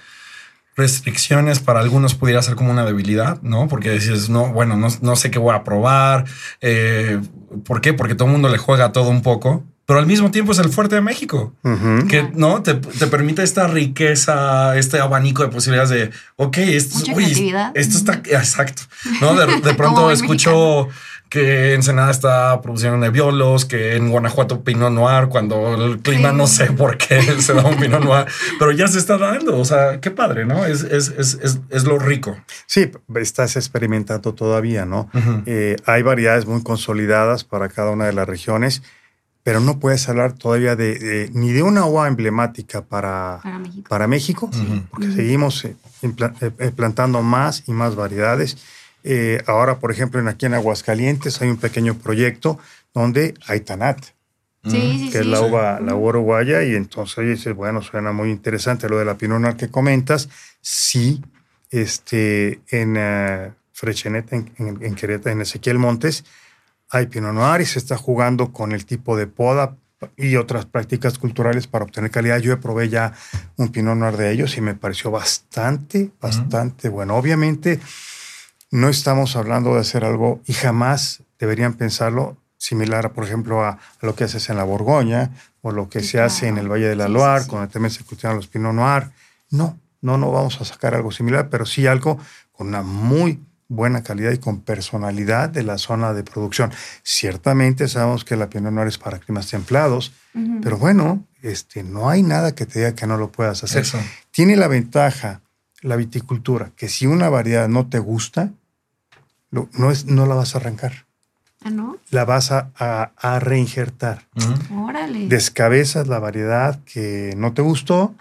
restricciones 0.75 1.59
para 1.59 1.81
algunos 1.81 2.15
pudiera 2.15 2.41
ser 2.41 2.55
como 2.55 2.71
una 2.71 2.85
debilidad, 2.85 3.41
¿no? 3.43 3.69
Porque 3.69 3.91
dices, 3.91 4.31
no, 4.31 4.53
bueno, 4.53 4.77
no, 4.77 4.89
no 5.03 5.17
sé 5.17 5.31
qué 5.31 5.39
voy 5.39 5.55
a 5.55 5.65
probar. 5.65 6.25
Eh, 6.61 7.21
¿Por 7.65 7.81
qué? 7.83 7.93
Porque 7.93 8.15
todo 8.15 8.27
el 8.27 8.33
mundo 8.33 8.49
le 8.49 8.59
juega 8.59 8.93
todo 8.93 9.11
un 9.11 9.23
poco, 9.23 9.65
pero 9.87 9.99
al 9.99 10.07
mismo 10.07 10.31
tiempo 10.31 10.53
es 10.53 10.59
el 10.59 10.69
fuerte 10.69 10.97
de 10.97 11.01
México, 11.01 11.55
uh 11.63 11.69
-huh. 11.69 12.09
que 12.09 12.31
no 12.35 12.63
te, 12.63 12.75
te, 12.75 13.07
permite 13.07 13.43
esta 13.43 13.69
riqueza, 13.69 14.77
este 14.77 14.99
abanico 14.99 15.43
de 15.43 15.49
posibilidades 15.49 15.91
de, 15.91 16.11
ok, 16.37 16.59
esto, 16.59 17.13
uy, 17.15 17.55
esto 17.75 17.97
está 17.97 18.15
exacto. 18.25 18.83
No, 19.21 19.35
de, 19.35 19.61
de 19.61 19.75
pronto 19.81 20.11
escucho 20.11 20.89
que 21.29 21.75
Ensenada 21.75 22.11
está 22.11 22.61
produciendo 22.63 22.99
nebiolos, 22.99 23.65
que 23.65 23.97
en 23.97 24.11
Guanajuato 24.11 24.63
Pinot 24.63 24.93
Noir, 24.93 25.29
cuando 25.29 25.75
el 25.75 25.99
clima 25.99 26.33
no 26.33 26.47
sé 26.47 26.73
por 26.73 26.97
qué 26.97 27.21
se 27.41 27.53
da 27.53 27.65
un 27.65 27.77
Pinot 27.77 28.03
Noir, 28.03 28.27
pero 28.59 28.71
ya 28.71 28.87
se 28.89 28.99
está 28.99 29.19
dando. 29.19 29.59
O 29.59 29.65
sea, 29.65 30.01
qué 30.01 30.11
padre, 30.11 30.47
¿no? 30.47 30.65
Es, 30.65 30.83
es, 30.83 31.09
es, 31.09 31.61
es 31.69 31.85
lo 31.85 31.99
rico. 31.99 32.37
Sí, 32.67 32.91
estás 33.17 33.57
experimentando 33.57 34.35
todavía, 34.35 34.85
¿no? 34.85 35.11
Eh, 35.47 35.77
hay 35.85 36.03
variedades 36.03 36.47
muy 36.47 36.63
consolidadas 36.63 37.45
para 37.45 37.69
cada 37.69 37.91
una 37.91 38.07
de 38.07 38.13
las 38.13 38.29
regiones, 38.29 38.83
pero 39.43 39.61
no 39.61 39.79
puedes 39.79 40.09
hablar 40.09 40.33
todavía 40.33 40.77
de, 40.77 41.31
ni 41.33 41.53
de 41.53 41.63
una 41.63 41.87
uva 41.87 42.09
emblemática 42.09 42.83
para, 42.83 43.41
para 43.89 44.07
México, 44.07 44.51
porque 44.91 45.11
seguimos 45.13 45.65
eh, 45.65 45.77
eh, 46.03 46.73
plantando 46.75 47.23
más 47.23 47.65
y 47.67 47.73
más 47.73 47.97
variedades 47.97 48.59
eh, 49.07 49.43
ahora, 49.47 49.79
por 49.79 49.91
ejemplo, 49.93 50.21
en, 50.21 50.29
aquí 50.29 50.47
en 50.47 50.55
Aguascalientes 50.55 51.41
hay 51.41 51.49
un 51.49 51.57
pequeño 51.57 51.95
proyecto 51.95 52.59
donde 52.93 53.35
hay 53.47 53.61
Tanat. 53.61 53.99
que 55.13 55.19
es 55.21 55.27
la 55.27 55.41
uva, 55.41 55.81
la 55.81 55.95
uruguaya, 55.95 56.63
y 56.65 56.75
entonces 56.75 57.25
dices, 57.25 57.55
bueno, 57.55 57.83
suena 57.83 58.13
muy 58.13 58.31
interesante 58.31 58.89
lo 58.89 58.99
de 58.99 59.05
la 59.05 59.17
Pinot 59.17 59.41
Noir 59.41 59.57
que 59.57 59.69
comentas. 59.69 60.29
Sí, 60.61 61.23
este, 61.71 62.61
en 62.69 62.97
uh, 62.97 63.53
Frechenet, 63.73 64.33
en, 64.33 64.53
en, 64.59 64.79
en 64.81 65.41
Ezequiel 65.41 65.79
Montes, 65.79 66.25
hay 66.91 67.07
Pinot 67.07 67.33
Noir 67.33 67.61
y 67.61 67.67
se 67.67 67.79
está 67.79 67.97
jugando 67.97 68.53
con 68.53 68.73
el 68.73 68.87
tipo 68.87 69.17
de 69.17 69.27
poda 69.27 69.77
y 70.17 70.37
otras 70.37 70.67
prácticas 70.67 71.19
culturales 71.19 71.67
para 71.67 71.85
obtener 71.85 72.11
calidad. 72.11 72.39
Yo 72.39 72.61
probé 72.61 72.89
ya 72.89 73.13
un 73.57 73.69
Pinot 73.71 73.97
Noir 73.97 74.17
de 74.17 74.31
ellos 74.31 74.57
y 74.57 74.61
me 74.61 74.75
pareció 74.75 75.11
bastante, 75.11 76.11
bastante 76.21 76.89
bueno. 76.89 77.17
Obviamente, 77.17 77.81
no 78.71 78.89
estamos 78.89 79.37
hablando 79.37 79.75
de 79.75 79.81
hacer 79.81 80.05
algo 80.05 80.41
y 80.47 80.53
jamás 80.53 81.23
deberían 81.39 81.75
pensarlo 81.75 82.37
similar, 82.59 83.13
por 83.13 83.25
ejemplo, 83.25 83.65
a, 83.65 83.79
lo 84.01 84.15
que 84.15 84.25
haces 84.25 84.49
en 84.51 84.57
la 84.57 84.65
Borgoña 84.65 85.31
o 85.63 85.71
lo 85.73 85.89
que 85.89 86.03
se 86.03 86.21
hace 86.21 86.49
en 86.49 86.59
el 86.59 86.69
Valle 86.69 86.89
de 86.89 86.97
la 86.97 87.09
Loire, 87.09 87.47
cuando 87.47 87.69
también 87.69 87.91
se 87.91 88.05
cultivan 88.05 88.37
los 88.37 88.49
Pinot 88.49 88.75
Noir. 88.75 89.11
No, 89.51 89.79
no, 90.01 90.19
no 90.19 90.33
vamos 90.33 90.61
a 90.61 90.65
sacar 90.65 90.95
algo 90.95 91.13
similar, 91.13 91.49
pero 91.49 91.67
sí 91.67 91.87
algo 91.87 92.19
con 92.53 92.69
una 92.69 92.83
muy 92.83 93.41
buena 93.69 94.03
calidad 94.03 94.31
y 94.33 94.39
con 94.39 94.61
personalidad 94.61 95.49
de 95.49 95.65
la 95.65 95.79
zona 95.79 96.13
de 96.13 96.23
producción. 96.23 96.73
Ciertamente 97.03 97.89
sabemos 97.89 98.25
que 98.25 98.37
la 98.37 98.49
Pinot 98.49 98.73
Noir 98.73 98.89
es 98.89 98.99
para 98.99 99.19
climas 99.19 99.49
templados, 99.49 100.13
pero 100.63 100.77
bueno, 100.77 101.25
este, 101.43 101.83
no 101.83 102.11
hay 102.11 102.23
nada 102.23 102.55
que 102.55 102.67
te 102.67 102.81
diga 102.81 102.95
que 102.95 103.07
no 103.07 103.17
lo 103.17 103.33
puedas 103.33 103.65
hacer. 103.65 103.87
Tiene 104.31 104.57
la 104.57 104.69
ventaja 104.69 105.41
la 105.83 105.97
viticultura, 105.97 106.73
que 106.77 106.89
si 106.89 107.07
una 107.07 107.29
variedad 107.29 107.69
no 107.69 107.87
te 107.87 107.99
gusta, 107.99 108.53
no, 109.51 109.91
es, 109.91 110.07
no 110.07 110.27
la 110.27 110.35
vas 110.35 110.55
a 110.55 110.59
arrancar. 110.59 111.07
¿Ah, 111.63 111.71
no? 111.71 111.97
La 112.11 112.25
vas 112.25 112.53
a, 112.53 112.71
a, 112.77 113.39
reinjertar. 113.41 114.27
Órale. 114.73 115.29
Descabezas 115.29 116.07
la 116.07 116.19
variedad 116.19 116.79
que 116.85 117.35
no 117.37 117.55
te 117.55 117.63
gustó 117.63 118.15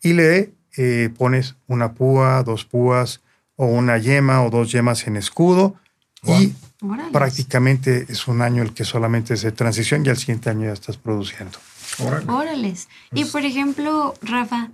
y 0.00 0.14
le 0.14 0.52
eh, 0.76 1.10
pones 1.16 1.54
una 1.68 1.92
púa, 1.92 2.42
dos 2.42 2.64
púas 2.64 3.20
o 3.56 3.66
una 3.66 3.98
yema 3.98 4.42
o 4.42 4.50
dos 4.50 4.72
yemas 4.72 5.06
en 5.06 5.16
escudo 5.16 5.76
y 6.24 6.54
prácticamente 7.12 8.06
es 8.08 8.26
un 8.26 8.42
año 8.42 8.62
el 8.62 8.72
que 8.72 8.84
solamente 8.84 9.34
es 9.34 9.42
de 9.42 9.52
transición 9.52 10.04
y 10.04 10.08
al 10.08 10.16
siguiente 10.16 10.50
año 10.50 10.66
ya 10.66 10.72
estás 10.72 10.96
produciendo. 10.96 11.58
Órales. 12.28 12.88
Y 13.12 13.26
por 13.26 13.44
ejemplo, 13.44 14.14
Rafa, 14.22 14.70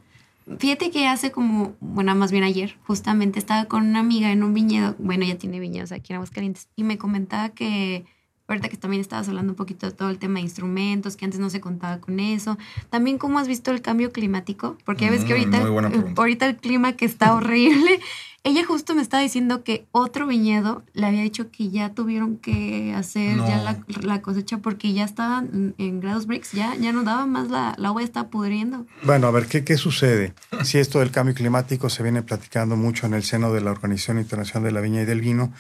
Fíjate 0.58 0.90
que 0.90 1.06
hace 1.06 1.30
como, 1.30 1.76
bueno, 1.80 2.14
más 2.14 2.32
bien 2.32 2.44
ayer, 2.44 2.76
justamente 2.86 3.38
estaba 3.38 3.66
con 3.66 3.86
una 3.86 4.00
amiga 4.00 4.32
en 4.32 4.42
un 4.42 4.54
viñedo, 4.54 4.94
bueno, 4.98 5.24
ya 5.24 5.36
tiene 5.36 5.60
viñedos 5.60 5.92
aquí 5.92 6.12
en 6.12 6.16
Aguascalientes, 6.16 6.68
y 6.76 6.84
me 6.84 6.98
comentaba 6.98 7.50
que, 7.50 8.04
ahorita 8.46 8.68
que 8.68 8.76
también 8.76 9.00
estabas 9.00 9.28
hablando 9.28 9.52
un 9.52 9.56
poquito 9.56 9.86
de 9.86 9.92
todo 9.92 10.10
el 10.10 10.18
tema 10.18 10.34
de 10.34 10.42
instrumentos, 10.42 11.16
que 11.16 11.24
antes 11.24 11.38
no 11.38 11.50
se 11.50 11.60
contaba 11.60 12.00
con 12.00 12.18
eso, 12.18 12.56
también 12.90 13.18
cómo 13.18 13.38
has 13.38 13.48
visto 13.48 13.70
el 13.70 13.82
cambio 13.82 14.10
climático, 14.10 14.78
porque 14.84 15.04
ya 15.04 15.10
ves 15.10 15.24
que 15.24 15.34
mm, 15.34 15.54
ahorita, 15.54 16.12
ahorita 16.16 16.46
el 16.46 16.56
clima 16.56 16.94
que 16.94 17.04
está 17.04 17.34
horrible, 17.34 18.00
ella 18.48 18.64
justo 18.64 18.94
me 18.94 19.02
estaba 19.02 19.22
diciendo 19.22 19.62
que 19.62 19.86
otro 19.92 20.26
viñedo 20.26 20.82
le 20.94 21.06
había 21.06 21.20
dicho 21.20 21.50
que 21.50 21.68
ya 21.68 21.90
tuvieron 21.90 22.38
que 22.38 22.94
hacer 22.96 23.36
ya 23.36 23.82
la, 24.00 24.22
cosecha 24.22 24.58
porque 24.58 24.94
ya 24.94 25.04
estaban 25.04 25.74
en, 25.76 26.00
grados 26.00 26.26
breaks, 26.26 26.52
ya, 26.52 26.74
ya 26.74 26.92
no 26.92 27.02
daba 27.02 27.26
más, 27.26 27.50
la, 27.50 27.74
la 27.76 27.92
uva 27.92 28.02
estaba 28.02 28.30
pudriendo. 28.30 28.86
Bueno, 29.02 29.26
a 29.26 29.30
ver, 29.32 29.46
¿qué, 29.46 29.64
¿qué 29.64 29.76
sucede? 29.76 30.32
Si 30.64 30.78
esto 30.78 31.00
del 31.00 31.10
cambio 31.10 31.34
climático 31.34 31.90
se 31.90 32.02
viene 32.02 32.22
platicando 32.22 32.74
mucho 32.76 33.06
en 33.06 33.12
el 33.12 33.22
seno 33.22 33.52
de 33.52 33.60
la 33.60 33.70
Organización 33.70 34.18
Internacional 34.18 34.64
de 34.64 34.72
la 34.72 34.80
Viña 34.80 35.02
y 35.02 35.04
del 35.04 35.20
Vino, 35.20 35.52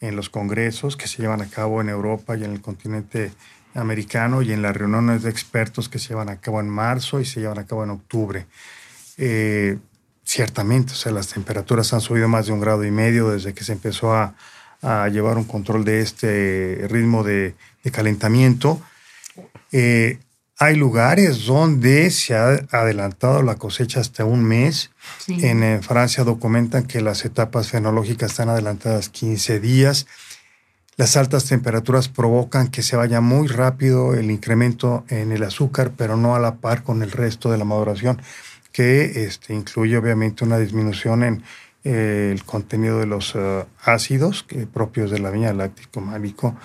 en 0.00 0.16
los 0.16 0.28
congresos 0.28 0.96
que 0.96 1.06
se 1.06 1.22
llevan 1.22 1.42
a 1.42 1.46
cabo 1.46 1.80
en 1.80 1.88
Europa 1.88 2.36
y 2.36 2.42
en 2.42 2.50
el 2.50 2.60
continente 2.60 3.30
americano 3.74 4.42
y 4.42 4.52
en 4.52 4.62
las 4.62 4.76
reuniones 4.76 5.22
de 5.22 5.30
expertos 5.30 5.88
que 5.88 6.00
se 6.00 6.08
llevan 6.08 6.28
a 6.28 6.36
cabo 6.36 6.60
en 6.60 6.68
marzo 6.68 7.20
y 7.20 7.24
se 7.24 7.40
llevan 7.40 7.60
a 7.60 7.66
cabo 7.66 7.84
en 7.84 7.90
octubre. 7.90 8.46
Eh, 9.16 9.78
Ciertamente, 10.34 10.94
o 10.94 10.96
sea, 10.96 11.12
las 11.12 11.28
temperaturas 11.28 11.92
han 11.92 12.00
subido 12.00 12.26
más 12.26 12.46
de 12.46 12.52
un 12.52 12.60
grado 12.60 12.86
y 12.86 12.90
medio 12.90 13.28
desde 13.28 13.52
que 13.52 13.64
se 13.64 13.72
empezó 13.72 14.14
a, 14.14 14.34
llevar 15.10 15.36
un 15.36 15.44
control 15.44 15.84
de 15.84 16.00
este 16.00 16.86
ritmo 16.88 17.22
de, 17.22 17.54
calentamiento. 17.92 18.80
Eh, 19.72 20.20
hay 20.58 20.76
lugares 20.76 21.44
donde 21.44 22.10
se 22.10 22.34
ha 22.34 22.66
adelantado 22.70 23.42
la 23.42 23.56
cosecha 23.56 24.00
hasta 24.00 24.24
un 24.24 24.42
mes. 24.42 24.90
En, 25.28 25.62
en, 25.62 25.82
Francia 25.82 26.24
documentan 26.24 26.84
que 26.84 27.02
las 27.02 27.26
etapas 27.26 27.68
fenológicas 27.68 28.30
están 28.30 28.48
adelantadas 28.48 29.10
15 29.10 29.60
días. 29.60 30.06
Las 30.96 31.18
altas 31.18 31.44
temperaturas 31.44 32.08
provocan 32.08 32.68
que 32.68 32.82
se 32.82 32.96
vaya 32.96 33.20
muy 33.20 33.48
rápido 33.48 34.14
el 34.14 34.30
incremento 34.30 35.04
en 35.08 35.30
el 35.30 35.42
azúcar, 35.42 35.92
pero 35.94 36.16
no 36.16 36.34
a 36.34 36.40
la 36.40 36.54
par 36.54 36.84
con 36.84 37.02
el 37.02 37.10
resto 37.10 37.50
de 37.50 37.58
la 37.58 37.66
maduración 37.66 38.18
que 38.72 39.24
este, 39.24 39.54
incluye 39.54 39.96
obviamente 39.96 40.44
una 40.44 40.58
disminución 40.58 41.22
en 41.22 41.42
eh, 41.84 42.30
el 42.32 42.44
contenido 42.44 42.98
de 42.98 43.06
los 43.06 43.34
eh, 43.34 43.64
ácidos 43.84 44.42
que, 44.42 44.66
propios 44.66 45.10
de 45.10 45.18
la 45.18 45.30
viña 45.30 45.52
láctico 45.52 46.00
málico 46.00 46.56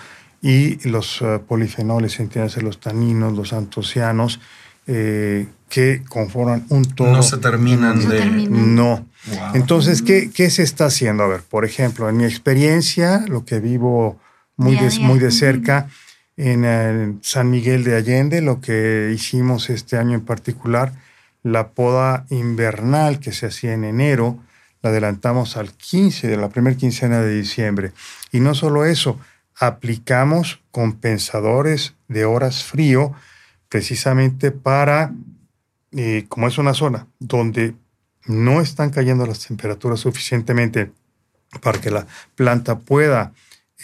y 0.42 0.88
los 0.88 1.22
uh, 1.22 1.42
polifenoles, 1.48 2.20
entiéndase 2.20 2.62
los 2.62 2.80
taninos, 2.80 3.34
los 3.36 3.54
antocianos, 3.54 4.40
que 4.86 6.02
conforman 6.08 6.66
un 6.70 6.86
todo. 6.86 7.12
No 7.12 7.22
se 7.22 7.40
terminan 7.40 8.08
de... 8.08 8.48
No. 8.50 9.06
Entonces, 9.54 10.02
¿qué, 10.02 10.32
¿qué, 10.34 10.50
se 10.50 10.64
está 10.64 10.86
haciendo? 10.86 11.24
A 11.24 11.28
ver, 11.28 11.42
por 11.42 11.66
ejemplo, 11.66 12.08
en 12.08 12.16
mi 12.16 12.24
experiencia, 12.24 13.26
lo 13.28 13.44
que 13.44 13.60
vivo 13.60 14.18
muy, 14.56 14.78
de, 14.78 14.98
muy 15.02 15.20
de 15.20 15.32
cerca, 15.32 15.90
en 16.38 17.20
San 17.22 17.50
Miguel 17.50 17.84
de 17.84 17.96
Allende, 17.96 18.42
lo 18.42 18.62
que 18.62 19.12
hicimos 19.14 19.70
este 19.70 19.98
año 19.98 20.14
en 20.14 20.24
particular, 20.24 20.94
la 21.51 21.70
poda 21.70 22.25
invernal 22.30 23.20
que 23.20 23.32
se 23.32 23.48
hacía 23.48 23.74
en 23.74 23.86
enero, 23.86 24.38
la 24.82 24.89
adelantamos 24.89 25.56
al 25.56 25.72
15 25.72 26.27
de 26.27 26.38
la 26.38 26.50
primera 26.50 26.75
quincena 26.75 27.22
de 27.22 27.36
diciembre. 27.36 27.94
Y 28.32 28.42
no 28.42 28.54
solo 28.54 28.86
eso, 28.86 29.20
aplicamos 29.56 30.60
compensadores 30.72 31.96
de 32.10 32.25
horas 32.25 32.63
frío 32.63 33.13
precisamente 33.70 34.51
para, 34.51 35.13
eh, 35.92 36.25
como 36.27 36.48
es 36.48 36.58
una 36.58 36.74
zona 36.74 37.08
donde 37.20 37.75
no 38.25 38.60
están 38.60 38.89
cayendo 38.89 39.25
las 39.25 39.48
temperaturas 39.48 40.01
suficientemente 40.01 40.92
para 41.62 41.80
que 41.80 41.92
la 41.92 42.06
planta 42.36 42.77
pueda 42.77 43.32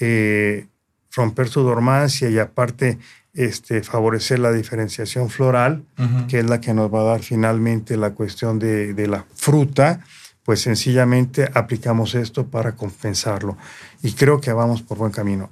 eh, 0.01 0.67
romper 1.15 1.47
su 1.47 1.61
dormancia 1.61 2.29
y 2.29 2.39
aparte 2.39 2.99
este, 3.33 3.81
favorecer 3.83 4.39
la 4.39 4.51
diferenciación 4.51 5.29
floral, 5.29 5.83
que 6.27 6.39
es 6.39 6.49
la 6.49 6.61
que 6.61 6.73
nos 6.73 6.93
va 6.93 7.01
a 7.01 7.03
dar 7.03 7.21
finalmente 7.21 7.97
la 7.97 8.11
cuestión 8.11 8.59
de, 8.59 8.93
de, 8.93 9.07
la 9.07 9.25
fruta, 9.33 10.01
pues 10.43 10.61
sencillamente 10.61 11.49
aplicamos 11.53 12.15
esto 12.15 12.47
para 12.47 12.75
compensarlo. 12.75 13.57
Y 14.01 14.13
creo 14.13 14.39
que 14.39 14.53
vamos 14.53 14.81
por 14.81 14.97
buen 14.97 15.11
camino. 15.11 15.49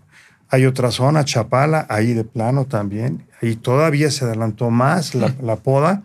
Hay 0.50 0.66
otra 0.66 0.92
zona, 0.92 1.24
Chapala, 1.26 1.88
ahí 1.90 2.14
de 2.14 2.26
plano 2.26 2.66
también, 2.66 3.26
ahí 3.42 3.56
todavía 3.56 4.12
se 4.12 4.26
adelantó 4.26 4.70
más 4.70 5.16
la, 5.16 5.34
la 5.42 5.56
poda 5.56 6.04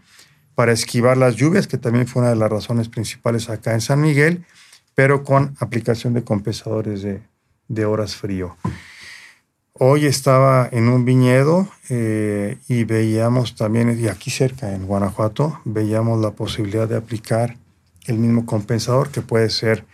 para 0.54 0.72
esquivar 0.72 1.16
las 1.16 1.36
lluvias, 1.36 1.66
que 1.66 1.78
también 1.78 2.06
fue 2.06 2.22
una 2.22 2.30
de 2.30 2.36
las 2.36 2.50
razones 2.50 2.88
principales 2.88 3.50
acá 3.50 3.74
en 3.74 3.80
San 3.80 4.00
Miguel, 4.00 4.46
pero 4.94 5.24
con 5.24 5.54
aplicación 5.60 6.14
de 6.14 6.24
compensadores 6.24 7.02
de, 7.02 7.22
de 7.68 7.84
horas 7.84 8.16
frío. 8.16 8.56
Hoy 9.78 10.06
estaba 10.06 10.66
en 10.72 10.88
un 10.88 11.04
viñedo 11.04 11.68
eh, 11.90 12.56
y 12.66 12.84
veíamos 12.84 13.56
también, 13.56 14.00
y 14.00 14.08
aquí 14.08 14.30
cerca 14.30 14.72
en 14.72 14.86
Guanajuato, 14.86 15.60
veíamos 15.66 16.18
la 16.22 16.30
posibilidad 16.30 16.88
de 16.88 16.96
aplicar 16.96 17.58
el 18.06 18.16
mismo 18.16 18.46
compensador 18.46 19.10
que 19.10 19.20
puede 19.20 19.50
ser 19.50 19.84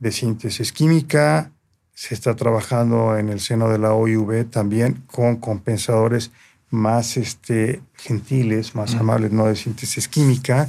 de 0.00 0.12
síntesis 0.12 0.70
química. 0.70 1.50
Se 1.94 2.12
está 2.14 2.36
trabajando 2.36 3.16
en 3.16 3.30
el 3.30 3.40
seno 3.40 3.70
de 3.70 3.78
la 3.78 3.94
OIV 3.94 4.50
también 4.50 5.02
con 5.06 5.36
compensadores 5.36 6.30
más 6.68 7.16
este, 7.16 7.80
gentiles, 7.94 8.74
más 8.74 8.94
amables, 8.96 9.32
no 9.32 9.46
de 9.46 9.56
síntesis 9.56 10.08
química. 10.08 10.68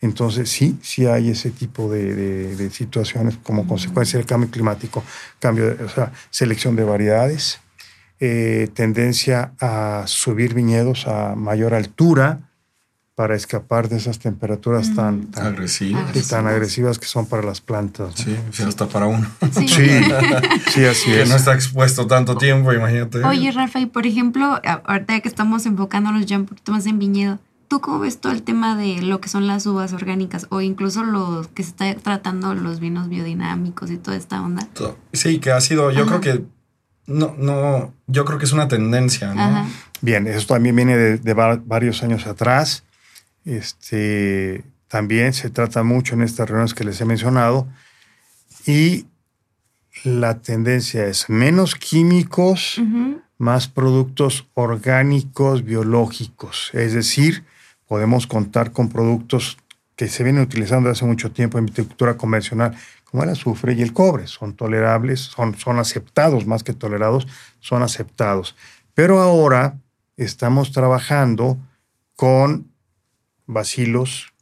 Entonces 0.00 0.50
sí, 0.50 0.76
sí 0.82 1.06
hay 1.06 1.30
ese 1.30 1.50
tipo 1.52 1.88
de, 1.88 2.70
situaciones 2.72 3.36
como 3.36 3.68
consecuencia 3.68 4.18
del 4.18 4.26
cambio 4.26 4.50
climático, 4.50 5.04
cambio, 5.38 5.76
o 5.84 5.88
sea, 5.88 6.10
selección 6.30 6.74
de 6.74 6.82
variedades 6.82 7.60
eh, 8.20 8.68
tendencia 8.74 9.52
a 9.60 10.04
subir 10.06 10.54
viñedos 10.54 11.06
a 11.06 11.34
mayor 11.34 11.74
altura 11.74 12.50
para 13.14 13.34
escapar 13.34 13.88
de 13.90 13.98
esas 13.98 14.18
temperaturas 14.18 14.94
tan, 14.94 15.26
tan, 15.26 15.48
agresivas. 15.48 16.28
tan 16.28 16.46
agresivas 16.46 16.98
que 16.98 17.06
son 17.06 17.26
para 17.26 17.42
las 17.42 17.60
plantas. 17.60 18.14
Sí, 18.14 18.34
sí, 18.50 18.62
hasta 18.62 18.86
para 18.88 19.06
uno. 19.06 19.26
Sí, 19.52 19.68
sí, 20.70 20.84
así 20.84 21.10
que 21.10 21.22
es. 21.22 21.28
no 21.28 21.36
está 21.36 21.54
expuesto 21.54 22.06
tanto 22.06 22.36
tiempo, 22.36 22.72
imagínate. 22.72 23.22
Oye, 23.24 23.52
Rafa, 23.52 23.78
y 23.80 23.86
por 23.86 24.06
ejemplo, 24.06 24.58
ahorita 24.84 25.20
que 25.20 25.28
estamos 25.28 25.66
enfocándonos 25.66 26.24
ya 26.24 26.38
un 26.38 26.46
poquito 26.46 26.72
más 26.72 26.86
en 26.86 26.98
viñedo, 26.98 27.38
¿tú 27.68 27.82
cómo 27.82 27.98
ves 27.98 28.18
todo 28.18 28.32
el 28.32 28.42
tema 28.42 28.74
de 28.74 29.02
lo 29.02 29.20
que 29.20 29.28
son 29.28 29.46
las 29.46 29.66
uvas 29.66 29.92
orgánicas 29.92 30.46
o 30.48 30.62
incluso 30.62 31.04
los 31.04 31.48
que 31.48 31.62
se 31.62 31.70
está 31.70 31.94
tratando 31.94 32.54
los 32.54 32.80
vinos 32.80 33.10
biodinámicos 33.10 33.90
y 33.90 33.98
toda 33.98 34.16
esta 34.16 34.40
onda? 34.40 34.66
Sí, 35.12 35.40
que 35.40 35.52
ha 35.52 35.60
sido, 35.60 35.90
yo 35.90 36.04
Ajá. 36.04 36.20
creo 36.20 36.38
que 36.38 36.44
no, 37.10 37.34
no, 37.38 37.92
yo 38.06 38.24
creo 38.24 38.38
que 38.38 38.44
es 38.46 38.52
una 38.52 38.68
tendencia, 38.68 39.34
¿no? 39.34 39.42
Ajá. 39.42 39.66
Bien, 40.00 40.26
eso 40.26 40.46
también 40.46 40.74
viene 40.76 40.96
de, 40.96 41.18
de 41.18 41.34
va- 41.34 41.60
varios 41.64 42.02
años 42.02 42.26
atrás. 42.26 42.84
Este, 43.44 44.64
también 44.88 45.32
se 45.32 45.50
trata 45.50 45.82
mucho 45.82 46.14
en 46.14 46.22
estas 46.22 46.48
reuniones 46.48 46.74
que 46.74 46.84
les 46.84 47.00
he 47.00 47.04
mencionado. 47.04 47.68
Y 48.66 49.06
la 50.04 50.40
tendencia 50.40 51.06
es 51.06 51.28
menos 51.28 51.74
químicos, 51.74 52.80
más 53.38 53.68
productos 53.68 54.46
orgánicos, 54.54 55.64
biológicos. 55.64 56.70
Es 56.72 56.92
decir, 56.94 57.44
podemos 57.86 58.26
contar 58.26 58.72
con 58.72 58.88
productos 58.88 59.58
que 59.96 60.08
se 60.08 60.24
vienen 60.24 60.42
utilizando 60.42 60.88
desde 60.88 61.00
hace 61.00 61.06
mucho 61.06 61.30
tiempo 61.30 61.58
en 61.58 61.66
viticultura 61.66 62.16
convencional, 62.16 62.74
como 63.10 63.22
el 63.24 63.30
azufre 63.30 63.74
y 63.74 63.82
el 63.82 63.92
cobre. 63.92 64.26
Son 64.26 64.54
tolerables, 64.54 65.20
son, 65.20 65.56
son 65.58 65.78
aceptados 65.78 66.46
más 66.46 66.62
que 66.62 66.72
tolerados, 66.72 67.26
son 67.58 67.82
aceptados. 67.82 68.54
Pero 68.94 69.20
ahora 69.20 69.76
estamos 70.16 70.72
trabajando 70.72 71.58
con 72.16 72.68
bacilos, 73.46 74.32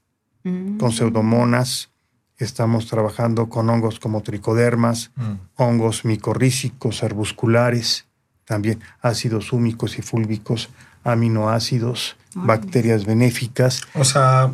Mm. 0.45 0.79
con 0.79 0.93
pseudomonas, 0.93 1.91
estamos 2.37 2.87
trabajando 2.87 3.49
con 3.49 3.69
hongos 3.69 3.99
como 3.99 4.23
tricodermas, 4.23 5.11
Mm. 5.17 5.33
hongos 5.57 6.05
micorrícicos, 6.05 7.03
arbusculares, 7.03 8.07
también 8.45 8.81
ácidos 9.03 9.53
húmicos 9.53 9.99
y 9.99 10.03
fúlbicos, 10.03 10.71
aminoácidos, 11.05 12.17
bacterias 12.35 13.05
benéficas, 13.05 13.83
O 13.95 14.05
sea, 14.05 14.53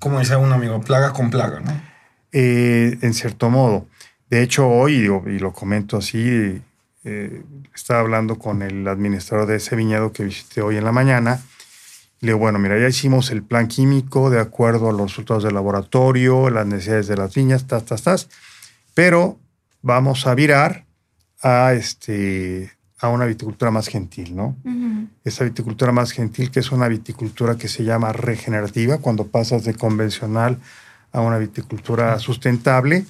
como 0.00 0.18
dice 0.18 0.34
un 0.36 0.52
amigo, 0.52 0.80
plaga 0.80 1.12
con 1.12 1.30
plaga, 1.30 1.60
¿no? 1.60 1.89
Eh, 2.32 2.98
en 3.00 3.14
cierto 3.14 3.50
modo. 3.50 3.86
De 4.28 4.42
hecho, 4.42 4.68
hoy, 4.68 5.10
y 5.26 5.38
lo 5.38 5.52
comento 5.52 5.96
así, 5.96 6.62
eh, 7.04 7.42
estaba 7.74 8.00
hablando 8.00 8.38
con 8.38 8.62
el 8.62 8.86
administrador 8.86 9.46
de 9.46 9.56
ese 9.56 9.74
viñedo 9.74 10.12
que 10.12 10.24
visité 10.24 10.62
hoy 10.62 10.76
en 10.76 10.84
la 10.84 10.92
mañana. 10.92 11.40
Le 12.20 12.28
digo, 12.28 12.38
bueno, 12.38 12.58
mira, 12.58 12.78
ya 12.78 12.88
hicimos 12.88 13.30
el 13.30 13.42
plan 13.42 13.66
químico 13.66 14.30
de 14.30 14.38
acuerdo 14.38 14.90
a 14.90 14.92
los 14.92 15.10
resultados 15.10 15.42
del 15.42 15.54
laboratorio, 15.54 16.50
las 16.50 16.66
necesidades 16.66 17.08
de 17.08 17.16
las 17.16 17.34
viñas, 17.34 17.66
tas, 17.66 17.84
tas, 17.84 18.02
tas, 18.02 18.28
pero 18.94 19.38
vamos 19.82 20.26
a 20.26 20.34
virar 20.34 20.84
a, 21.42 21.72
este, 21.72 22.70
a 22.98 23.08
una 23.08 23.24
viticultura 23.24 23.70
más 23.70 23.88
gentil, 23.88 24.36
¿no? 24.36 24.56
Ujú. 24.64 25.08
esa 25.24 25.44
viticultura 25.44 25.92
más 25.92 26.12
gentil, 26.12 26.50
que 26.50 26.60
es 26.60 26.70
una 26.70 26.88
viticultura 26.88 27.56
que 27.56 27.68
se 27.68 27.84
llama 27.84 28.12
regenerativa, 28.12 28.98
cuando 28.98 29.26
pasas 29.26 29.64
de 29.64 29.74
convencional 29.74 30.58
a 31.12 31.20
una 31.20 31.38
viticultura 31.38 32.18
sustentable, 32.18 33.04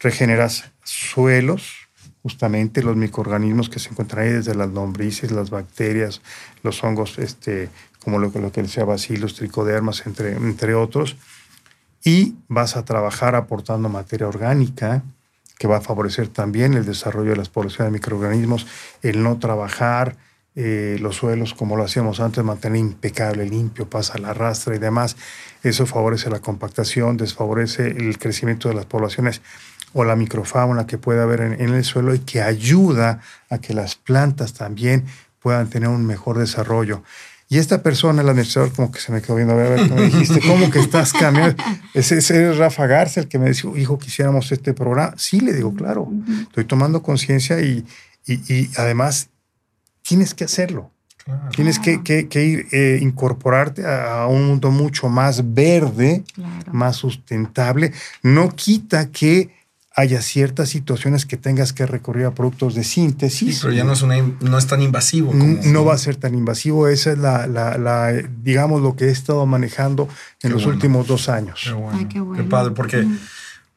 regeneras 0.00 0.70
suelos, 0.82 1.88
justamente 2.22 2.82
los 2.82 2.96
microorganismos 2.96 3.68
que 3.68 3.78
se 3.78 3.90
encuentran 3.90 4.24
ahí, 4.24 4.32
desde 4.32 4.54
las 4.54 4.70
lombrices, 4.70 5.30
las 5.30 5.50
bacterias, 5.50 6.22
los 6.62 6.82
hongos, 6.82 7.18
este, 7.18 7.68
como 8.02 8.18
lo, 8.18 8.30
lo 8.34 8.50
que 8.50 8.62
decía 8.62 8.84
bacilos, 8.84 9.34
tricodermas, 9.34 10.06
entre, 10.06 10.32
entre 10.32 10.74
otros, 10.74 11.16
y 12.02 12.34
vas 12.48 12.76
a 12.76 12.84
trabajar 12.84 13.34
aportando 13.34 13.88
materia 13.88 14.28
orgánica, 14.28 15.02
que 15.58 15.68
va 15.68 15.78
a 15.78 15.80
favorecer 15.80 16.28
también 16.28 16.74
el 16.74 16.84
desarrollo 16.84 17.30
de 17.30 17.36
las 17.36 17.48
poblaciones 17.48 17.92
de 17.92 17.98
microorganismos, 17.98 18.66
el 19.02 19.22
no 19.22 19.38
trabajar 19.38 20.16
eh, 20.56 20.98
los 21.00 21.16
suelos 21.16 21.54
como 21.54 21.76
lo 21.76 21.84
hacíamos 21.84 22.20
antes, 22.20 22.44
mantener 22.44 22.78
impecable, 22.78 23.44
limpio, 23.44 23.88
pasa 23.88 24.18
la 24.18 24.34
rastra 24.34 24.76
y 24.76 24.78
demás. 24.78 25.16
Eso 25.62 25.86
favorece 25.86 26.30
la 26.30 26.40
compactación, 26.40 27.16
desfavorece 27.16 27.88
el 27.88 28.18
crecimiento 28.18 28.68
de 28.68 28.74
las 28.74 28.86
poblaciones 28.86 29.42
o 29.92 30.04
la 30.04 30.16
microfauna 30.16 30.86
que 30.86 30.98
puede 30.98 31.22
haber 31.22 31.40
en, 31.40 31.60
en 31.60 31.74
el 31.74 31.84
suelo 31.84 32.14
y 32.14 32.20
que 32.20 32.42
ayuda 32.42 33.20
a 33.50 33.58
que 33.58 33.74
las 33.74 33.94
plantas 33.94 34.52
también 34.52 35.04
puedan 35.40 35.68
tener 35.68 35.88
un 35.88 36.06
mejor 36.06 36.38
desarrollo. 36.38 37.02
Y 37.48 37.58
esta 37.58 37.82
persona, 37.82 38.22
el 38.22 38.28
administrador, 38.28 38.72
como 38.72 38.90
que 38.90 39.00
se 39.00 39.12
me 39.12 39.20
quedó 39.20 39.36
viendo, 39.36 39.52
a 39.52 39.56
ver, 39.56 39.66
a 39.66 39.70
ver, 39.76 39.88
¿qué 39.88 39.94
me 39.94 40.02
dijiste? 40.02 40.40
¿Cómo 40.40 40.70
que 40.70 40.80
estás 40.80 41.12
cambiando? 41.12 41.62
Ese, 41.92 42.18
ese 42.18 42.50
es 42.50 42.56
Rafa 42.56 42.86
Garza, 42.86 43.20
el 43.20 43.28
que 43.28 43.38
me 43.38 43.50
dijo, 43.50 43.76
hijo, 43.76 43.98
quisiéramos 43.98 44.50
este 44.50 44.72
programa. 44.72 45.14
Sí, 45.18 45.40
le 45.40 45.52
digo, 45.52 45.74
claro, 45.74 46.08
estoy 46.42 46.64
tomando 46.64 47.02
conciencia 47.02 47.60
y, 47.60 47.84
y, 48.26 48.52
y 48.52 48.70
además 48.76 49.28
tienes 50.06 50.34
que 50.34 50.44
hacerlo. 50.44 50.90
Claro. 51.24 51.48
Tienes 51.56 51.78
que, 51.78 52.02
que- 52.02 52.28
que 52.28 52.44
ir, 52.44 52.66
eh, 52.72 52.98
incorporarte 53.00 53.86
a, 53.86 54.22
a 54.22 54.26
un 54.26 54.46
mundo 54.46 54.70
mucho 54.70 55.08
más 55.08 55.54
verde, 55.54 56.22
Claro. 56.34 56.72
más 56.72 56.96
sustentable. 56.96 57.92
No 58.22 58.50
quita 58.50 59.10
que 59.10 59.50
haya 59.96 60.20
ciertas 60.20 60.68
situaciones 60.68 61.24
que 61.24 61.36
tengas 61.36 61.72
que 61.72 61.86
recurrir 61.86 62.26
a 62.26 62.34
productos 62.34 62.74
de 62.74 62.82
Sí, 62.84 62.94
síntesis. 63.02 63.60
pero 63.62 63.72
ya 63.72 63.84
no 63.84 63.92
es, 63.92 64.02
una, 64.02 64.16
no 64.40 64.58
es 64.58 64.66
tan 64.66 64.82
invasivo. 64.82 65.28
Como, 65.30 65.46
no 65.64 65.84
va 65.84 65.94
a 65.94 65.98
ser 65.98 66.16
tan 66.16 66.34
invasivo. 66.34 66.88
Esa 66.88 67.12
es 67.12 67.18
la, 67.18 67.46
la- 67.46 67.78
la, 67.78 68.12
digamos, 68.42 68.82
lo 68.82 68.96
que 68.96 69.04
he 69.06 69.10
estado 69.10 69.46
manejando 69.46 70.08
en 70.08 70.08
Qué 70.40 70.48
los 70.50 70.64
bueno. 70.64 70.74
últimos 70.76 71.06
dos 71.06 71.28
años. 71.30 71.60
Qué 71.64 71.72
bueno. 71.72 71.96
Ay, 71.98 72.06
qué 72.06 72.20
bueno. 72.20 72.46
padre, 72.50 72.72
porque 72.74 73.06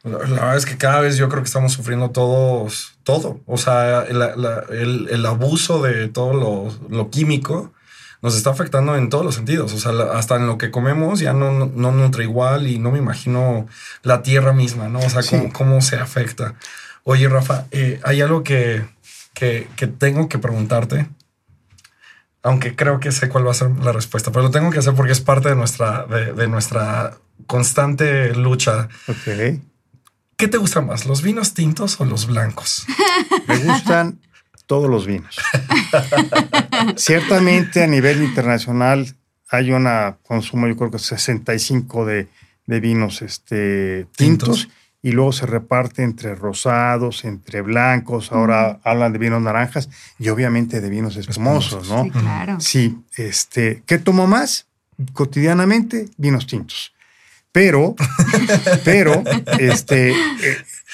la, 0.03 0.11
la 0.17 0.17
verdad 0.25 0.57
es 0.57 0.65
que 0.65 0.75
cada 0.75 1.01
vez 1.01 1.17
yo 1.17 1.29
creo 1.29 1.43
que 1.43 1.47
estamos 1.47 1.71
sufriendo 1.73 2.09
todos, 2.09 2.96
todo. 3.07 3.39
O 3.47 3.57
sea, 3.57 4.03
el, 4.03 4.19
la- 4.19 4.63
el- 4.69 5.07
el 5.09 5.25
abuso 5.25 5.81
de 5.81 6.07
todo 6.09 6.33
lo, 6.35 6.71
lo 6.95 7.09
químico 7.09 7.73
nos 8.21 8.35
está 8.35 8.49
afectando 8.51 8.95
en 8.97 9.09
todos 9.09 9.23
los 9.25 9.35
sentidos. 9.35 9.73
O 9.73 9.79
sea, 9.79 9.91
la- 9.93 10.11
hasta 10.17 10.35
en 10.35 10.45
lo 10.45 10.57
que 10.57 10.69
comemos 10.71 11.19
ya 11.19 11.33
no, 11.33 11.51
no, 11.51 11.65
no 11.73 11.91
nutre 11.91 12.25
igual 12.25 12.67
y 12.67 12.77
no 12.79 12.91
me 12.91 12.99
imagino 12.99 13.65
la 14.03 14.21
tierra 14.23 14.53
misma, 14.53 14.89
¿no? 14.89 14.99
O 14.99 15.09
sea, 15.09 15.23
Sí. 15.23 15.37
cómo, 15.37 15.53
cómo 15.53 15.81
se 15.81 15.95
afecta. 15.97 16.53
Oye, 17.03 17.29
Rafa, 17.29 17.65
eh, 17.71 17.99
hay 18.03 18.21
algo 18.21 18.43
que, 18.43 18.85
que, 19.33 19.67
que 19.77 19.87
tengo 19.87 20.27
que 20.29 20.37
preguntarte. 20.39 21.07
Aunque 22.43 22.75
creo 22.75 22.99
que 22.99 23.11
sé 23.11 23.29
cuál 23.29 23.47
va 23.47 23.51
a 23.51 23.55
ser 23.55 23.69
la 23.83 23.91
respuesta, 23.91 24.31
pero 24.31 24.43
lo 24.43 24.51
tengo 24.51 24.69
que 24.71 24.79
hacer 24.79 24.93
porque 24.93 25.11
es 25.11 25.21
parte 25.21 25.49
de 25.49 25.55
nuestra, 25.55 26.05
de, 26.05 26.33
de 26.33 26.47
nuestra 26.47 27.15
constante 27.45 28.33
lucha. 28.35 28.89
Ok. 29.07 29.59
¿Qué 30.37 30.47
te 30.47 30.57
gusta 30.57 30.81
más, 30.81 31.07
los 31.07 31.23
vinos 31.23 31.55
tintos 31.55 31.99
o 31.99 32.05
los 32.05 32.27
blancos? 32.27 32.85
Me 33.47 33.57
gustan 33.57 34.19
todos 34.67 34.87
los 34.87 35.07
vinos. 35.07 35.35
Ciertamente 36.95 37.83
a 37.83 37.87
nivel 37.87 38.23
internacional 38.23 39.15
hay 39.49 39.71
un 39.71 39.87
consumo, 40.21 40.67
yo 40.67 40.77
creo 40.77 40.91
que 40.91 40.99
65 40.99 42.05
de, 42.05 42.27
de 42.67 42.79
vinos 42.79 43.23
este, 43.23 44.05
tintos, 44.15 44.59
Tintos. 44.59 44.69
y 45.01 45.11
luego 45.13 45.31
se 45.31 45.47
reparte 45.47 46.03
entre 46.03 46.35
rosados, 46.35 47.25
entre 47.25 47.61
blancos, 47.61 48.31
ahora 48.31 48.79
hablan 48.83 49.13
de 49.13 49.19
vinos 49.19 49.41
naranjas 49.41 49.89
y 50.19 50.29
obviamente 50.29 50.81
de 50.81 50.89
vinos 50.89 51.15
espumosos, 51.15 51.89
¿no? 51.89 52.03
Sí, 52.03 52.11
claro. 52.11 52.59
Sí, 52.59 52.97
este, 53.15 53.81
¿qué 53.87 53.97
tomo 53.97 54.27
más? 54.27 54.67
Cotidianamente, 55.13 56.09
vinos 56.17 56.45
tintos. 56.45 56.93
Pero, 57.57 57.95
pero, 58.85 59.23
este, 59.59 60.11
eh, 60.11 60.15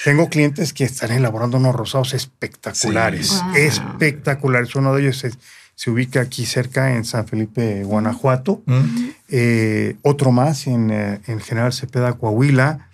tengo 0.02 0.30
clientes 0.30 0.72
que 0.72 0.84
están 0.84 1.10
elaborando 1.12 1.58
unos 1.58 1.74
rosados 1.74 2.14
espectaculares, 2.14 3.28
Sí. 3.28 3.36
Wow. 3.44 3.54
espectaculares. 3.56 4.74
Uno 4.74 4.94
de 4.94 5.02
ellos 5.02 5.18
se, 5.18 5.32
se 5.74 5.90
ubica 5.90 6.22
aquí 6.22 6.46
cerca 6.46 6.94
en 6.94 7.04
San 7.04 7.26
Felipe, 7.28 7.84
Guanajuato. 7.84 8.62
¿Mm? 8.64 9.08
Eh, 9.28 9.96
otro 10.00 10.32
más 10.32 10.66
en, 10.66 10.90
eh, 10.90 11.20
en 11.26 11.38
General 11.40 11.70
Cepeda, 11.74 12.14
Coahuila. 12.14 12.88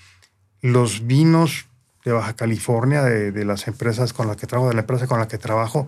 Los 0.63 1.07
vinos 1.07 1.67
de 2.05 2.11
Baja 2.11 2.35
California, 2.35 3.03
de, 3.05 3.31
de 3.31 3.45
las 3.45 3.69
empresas 3.69 4.13
con 4.13 4.27
las 4.27 4.37
que 4.37 4.49
trabajo, 4.49 4.71
de 4.71 4.75
la 4.75 4.81
empresa 4.81 5.07
con 5.07 5.21
la 5.21 5.29
que 5.29 5.39
trabajo, 5.39 5.87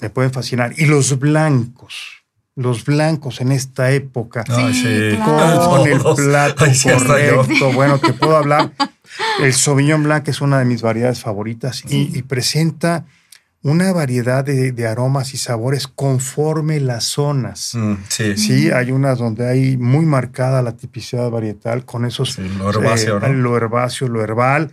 me 0.00 0.10
pueden 0.10 0.32
fascinar. 0.32 0.74
Y 0.78 0.86
los 0.86 1.18
blancos, 1.18 2.19
los 2.60 2.84
blancos 2.84 3.40
en 3.40 3.52
esta 3.52 3.90
época, 3.90 4.44
Ay, 4.48 4.74
Sí, 4.74 5.16
claro. 5.16 5.68
con 5.70 5.88
el 5.88 6.00
plato 6.26 6.64
Ay, 6.64 6.74
sí, 6.74 6.88
correcto. 6.90 7.72
Bueno, 7.72 7.98
te 7.98 8.12
puedo 8.12 8.36
hablar. 8.36 8.72
El 9.40 9.52
Sauvignon 9.52 10.02
Blanc 10.02 10.28
es 10.28 10.40
una 10.40 10.58
de 10.58 10.64
mis 10.64 10.82
variedades 10.82 11.20
favoritas 11.20 11.82
y, 11.88 12.16
y 12.16 12.22
presenta 12.22 13.06
una 13.62 13.92
variedad 13.92 14.44
de, 14.44 14.72
de 14.72 14.86
aromas 14.86 15.34
y 15.34 15.36
sabores 15.36 15.86
conforme 15.88 16.80
las 16.80 17.04
zonas. 17.04 17.72
Mm, 17.74 17.94
sí, 18.08 18.36
sí. 18.36 18.62
Sí, 18.62 18.70
hay 18.70 18.90
unas 18.92 19.18
donde 19.18 19.48
hay 19.48 19.76
muy 19.76 20.06
marcada 20.06 20.62
la 20.62 20.76
tipicidad 20.76 21.28
varietal 21.30 21.84
con 21.84 22.04
esos 22.06 22.34
Sí, 22.34 22.48
lo 22.58 22.70
herbáceo, 22.70 23.18
eh, 23.18 23.20
¿no? 23.20 23.32
lo 23.34 23.56
herbáceo, 23.56 24.08
lo 24.08 24.22
herbal. 24.22 24.70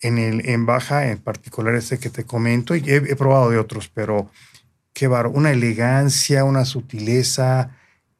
en, 0.00 0.18
el, 0.18 0.46
en 0.48 0.66
baja, 0.66 1.08
en 1.10 1.18
particular 1.18 1.74
este 1.74 1.98
que 1.98 2.10
te 2.10 2.24
comento, 2.24 2.74
y 2.74 2.80
he, 2.86 2.96
he 2.96 3.16
probado 3.16 3.48
de 3.50 3.58
otros, 3.58 3.88
pero 3.88 4.30
qué 4.94 5.06
bar, 5.08 5.26
una 5.26 5.50
elegancia, 5.50 6.44
una 6.44 6.64
sutileza 6.64 7.70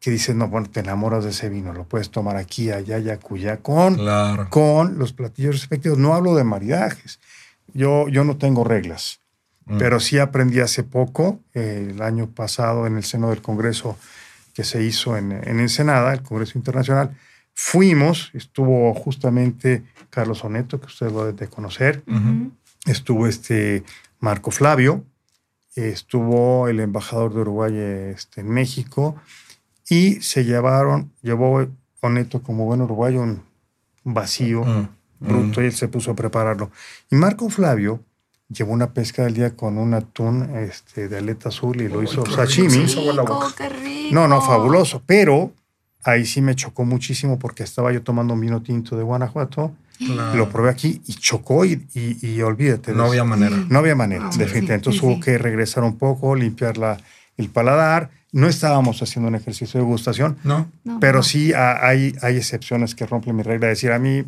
que 0.00 0.10
dices, 0.10 0.34
no, 0.36 0.48
bueno, 0.48 0.68
te 0.68 0.80
enamoras 0.80 1.24
de 1.24 1.30
ese 1.30 1.48
vino, 1.48 1.72
lo 1.72 1.84
puedes 1.84 2.10
tomar 2.10 2.36
aquí, 2.36 2.70
allá, 2.70 2.96
allá, 2.96 3.18
cuya, 3.18 3.56
con, 3.58 3.94
Claro. 3.94 4.50
con 4.50 4.98
los 4.98 5.14
platillos 5.14 5.54
respectivos. 5.54 5.96
No 5.98 6.12
hablo 6.14 6.34
de 6.34 6.44
maridajes. 6.44 7.20
Yo, 7.72 8.08
yo 8.08 8.22
no 8.24 8.36
tengo 8.36 8.64
reglas, 8.64 9.20
Mm. 9.66 9.78
pero 9.78 9.98
sí 10.00 10.18
aprendí 10.18 10.60
hace 10.60 10.82
poco, 10.82 11.40
eh, 11.54 11.88
el 11.90 12.02
año 12.02 12.26
pasado, 12.28 12.86
en 12.86 12.98
el 12.98 13.04
seno 13.04 13.30
del 13.30 13.40
Congreso 13.40 13.96
que 14.52 14.62
se 14.62 14.82
hizo 14.82 15.16
en, 15.16 15.32
en 15.32 15.58
Ensenada, 15.58 16.12
el 16.12 16.22
Congreso 16.22 16.58
Internacional. 16.58 17.16
Fuimos, 17.54 18.30
estuvo 18.34 18.92
justamente 18.94 19.84
Carlos 20.10 20.44
Oneto, 20.44 20.78
que 20.80 20.86
ustedes 20.86 21.12
lo 21.12 21.20
deben 21.20 21.36
de 21.36 21.48
conocer, 21.48 22.02
Ujú. 22.06 22.52
estuvo 22.84 23.26
este 23.26 23.84
Marco 24.20 24.50
Flavio, 24.50 25.02
estuvo 25.74 26.68
el 26.68 26.80
embajador 26.80 27.34
de 27.34 27.40
Uruguay 27.40 27.76
este, 27.76 28.40
en 28.42 28.50
México 28.50 29.16
y 29.88 30.14
se 30.22 30.44
llevaron, 30.44 31.10
llevó 31.22 31.66
Oneto 32.00 32.42
como 32.42 32.64
buen 32.66 32.82
uruguayo 32.82 33.22
un 33.22 33.42
vacío 34.04 34.64
Mm. 34.64 34.88
bruto 35.28 35.62
y 35.62 35.66
él 35.66 35.72
se 35.72 35.88
puso 35.88 36.10
a 36.10 36.14
prepararlo. 36.14 36.70
Y 37.10 37.16
Marco 37.16 37.48
Flavio 37.48 38.00
llevó 38.48 38.72
una 38.72 38.92
pesca 38.92 39.24
del 39.24 39.32
día 39.34 39.56
con 39.56 39.78
un 39.78 39.94
atún 39.94 40.50
este, 40.56 41.08
de 41.08 41.18
aleta 41.18 41.48
azul 41.48 41.80
y 41.80 41.88
lo 41.88 42.00
Uy, 42.00 42.04
hizo 42.04 42.24
qué 42.24 42.30
rico, 42.30 42.42
sashimi. 42.42 44.10
No, 44.12 44.28
no, 44.28 44.42
fabuloso. 44.42 45.02
Pero 45.06 45.52
ahí 46.02 46.26
sí 46.26 46.42
me 46.42 46.54
chocó 46.54 46.84
muchísimo 46.84 47.38
porque 47.38 47.62
estaba 47.62 47.90
yo 47.92 48.02
tomando 48.02 48.34
un 48.34 48.40
vino 48.40 48.60
tinto 48.62 48.96
de 48.96 49.02
Guanajuato. 49.02 49.72
Claro. 49.98 50.34
Lo 50.36 50.48
probé 50.48 50.70
aquí 50.70 51.00
y 51.06 51.14
chocó 51.14 51.64
y, 51.64 51.86
y- 51.94 52.18
y 52.26 52.42
olvídate. 52.42 52.92
No 52.92 53.04
había 53.04 53.24
manera. 53.24 53.56
No 53.68 53.78
había 53.78 53.94
manera, 53.94 54.26
Ah, 54.28 54.32
sí, 54.32 54.38
definitivamente. 54.40 54.74
Entonces 54.90 55.00
sí, 55.00 55.06
hubo 55.06 55.14
sí. 55.16 55.20
que 55.20 55.38
regresar 55.38 55.84
un 55.84 55.96
poco, 55.98 56.34
limpiar 56.34 56.76
la, 56.78 56.98
el 57.36 57.48
paladar. 57.48 58.10
No 58.32 58.48
estábamos 58.48 59.00
haciendo 59.02 59.28
un 59.28 59.36
ejercicio 59.36 59.78
de 59.78 59.86
gustación, 59.86 60.36
No. 60.42 60.68
No, 60.82 60.98
pero 61.00 61.18
no. 61.18 61.22
sí 61.22 61.52
ha- 61.52 61.86
hay, 61.86 62.16
hay 62.22 62.36
excepciones 62.36 62.94
que 62.96 63.06
rompen 63.06 63.36
mi 63.36 63.42
regla 63.44 63.66
de 63.66 63.74
decir 63.74 63.92
a 63.92 63.98
mí, 64.00 64.24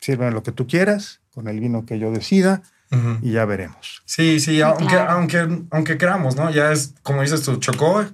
sirve 0.00 0.30
lo 0.32 0.42
que 0.42 0.50
tú 0.52 0.66
quieras, 0.66 1.20
con 1.32 1.46
el 1.46 1.60
vino 1.60 1.86
que 1.86 1.98
yo 2.00 2.10
decida 2.10 2.62
Ujú. 2.90 3.18
y 3.22 3.32
ya 3.32 3.44
veremos. 3.44 4.02
Sí, 4.04 4.40
sí, 4.40 4.60
aunque, 4.62 4.86
claro. 4.86 5.10
aunque, 5.12 5.48
aunque 5.70 5.98
queramos, 5.98 6.34
¿no? 6.34 6.50
Ya 6.50 6.72
es, 6.72 6.94
como 7.04 7.22
dices 7.22 7.42
tú, 7.42 7.56
chocó, 7.58 8.04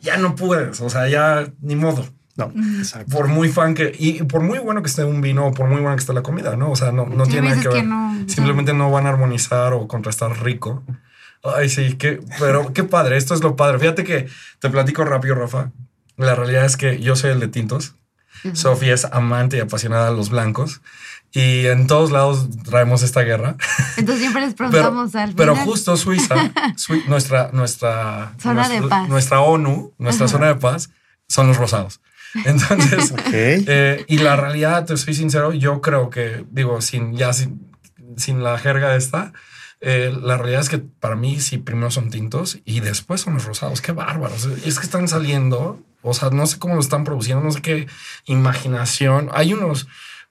ya 0.00 0.16
no 0.16 0.34
puedes, 0.36 0.80
o 0.80 0.88
sea, 0.88 1.08
ya 1.08 1.52
ni 1.60 1.76
modo. 1.76 2.06
No, 2.48 2.78
exacto. 2.78 3.14
Por 3.16 3.28
muy 3.28 3.48
fan 3.48 3.74
que, 3.74 3.94
y 3.98 4.22
por 4.24 4.42
muy 4.42 4.58
bueno 4.58 4.82
que 4.82 4.88
esté 4.88 5.04
un 5.04 5.20
vino, 5.20 5.52
por 5.52 5.68
muy 5.68 5.80
bueno 5.80 5.96
que 5.96 6.00
esté 6.00 6.12
la 6.12 6.22
comida, 6.22 6.56
¿no? 6.56 6.70
O 6.70 6.76
sea, 6.76 6.92
no, 6.92 7.06
no 7.06 7.26
tiene 7.26 7.50
nada 7.50 7.60
que 7.62 7.68
ver. 7.68 7.84
no, 7.84 8.12
o 8.12 8.14
sea, 8.16 8.28
Simplemente 8.28 8.72
no 8.74 8.90
van 8.90 9.06
a 9.06 9.10
armonizar 9.10 9.72
o 9.72 9.86
contrastar 9.88 10.42
rico. 10.42 10.82
Ay, 11.42 11.68
sí, 11.70 11.94
que, 11.94 12.20
pero 12.38 12.72
qué 12.72 12.84
padre, 12.84 13.16
esto 13.16 13.34
es 13.34 13.42
lo 13.42 13.56
padre. 13.56 13.78
Fíjate 13.78 14.04
que 14.04 14.28
te 14.58 14.68
platico 14.70 15.04
rápido, 15.04 15.34
Rafa. 15.34 15.70
La 16.16 16.34
realidad 16.34 16.64
es 16.66 16.76
que 16.76 17.00
yo 17.00 17.16
soy 17.16 17.30
el 17.30 17.40
de 17.40 17.48
tintos. 17.48 17.94
ujú. 18.44 18.54
Sofía 18.56 18.92
es 18.94 19.06
amante 19.06 19.56
y 19.56 19.60
apasionada 19.60 20.10
de 20.10 20.16
los 20.16 20.28
blancos. 20.30 20.82
Y 21.32 21.66
en 21.66 21.86
todos 21.86 22.10
lados 22.10 22.48
traemos 22.64 23.02
esta 23.02 23.20
guerra. 23.22 23.54
Entonces 23.96 24.20
siempre 24.20 24.42
les 24.44 24.54
Pero, 24.56 24.68
preguntamos 24.70 25.14
al 25.14 25.32
pero 25.34 25.52
final. 25.54 25.66
justo 25.68 25.96
Suiza, 25.96 26.34
Sui- 26.76 27.04
nuestra, 27.06 27.50
nuestra, 27.52 28.34
Zona 28.38 28.68
de 28.68 28.80
nuestra, 28.80 28.88
paz. 29.00 29.08
nuestra 29.08 29.40
ONU, 29.40 29.92
nuestra 29.96 30.26
Ajá. 30.26 30.32
zona 30.32 30.46
de 30.48 30.56
paz, 30.56 30.90
son 31.28 31.46
los 31.46 31.56
rosados. 31.56 32.00
Entonces, 32.44 33.12
eh, 33.32 34.04
y 34.08 34.18
la 34.18 34.36
realidad, 34.36 34.84
te 34.86 34.96
soy 34.96 35.14
sincero, 35.14 35.52
yo 35.52 35.80
creo 35.80 36.10
que, 36.10 36.44
digo, 36.50 36.80
sin 36.80 37.16
ya 37.16 37.32
sin, 37.32 37.70
sin 38.16 38.42
la 38.42 38.58
jerga 38.58 38.94
esta, 38.96 39.32
eh, 39.80 40.14
la 40.22 40.36
realidad 40.36 40.60
es 40.60 40.68
que 40.68 40.78
para 40.78 41.16
mí 41.16 41.40
sí, 41.40 41.58
primero 41.58 41.90
son 41.90 42.10
tintos 42.10 42.58
y 42.64 42.80
después 42.80 43.22
son 43.22 43.34
los 43.34 43.44
rosados. 43.44 43.80
Qué 43.80 43.92
bárbaros. 43.92 44.44
Es 44.64 44.78
que 44.78 44.84
están 44.84 45.08
saliendo, 45.08 45.82
o 46.02 46.12
sea, 46.12 46.30
no 46.30 46.46
sé 46.46 46.58
cómo 46.58 46.74
lo 46.74 46.80
están 46.80 47.04
produciendo, 47.04 47.42
no 47.42 47.50
sé 47.50 47.62
qué 47.62 47.86
imaginación. 48.26 49.30
Hay 49.32 49.54
unos 49.54 49.88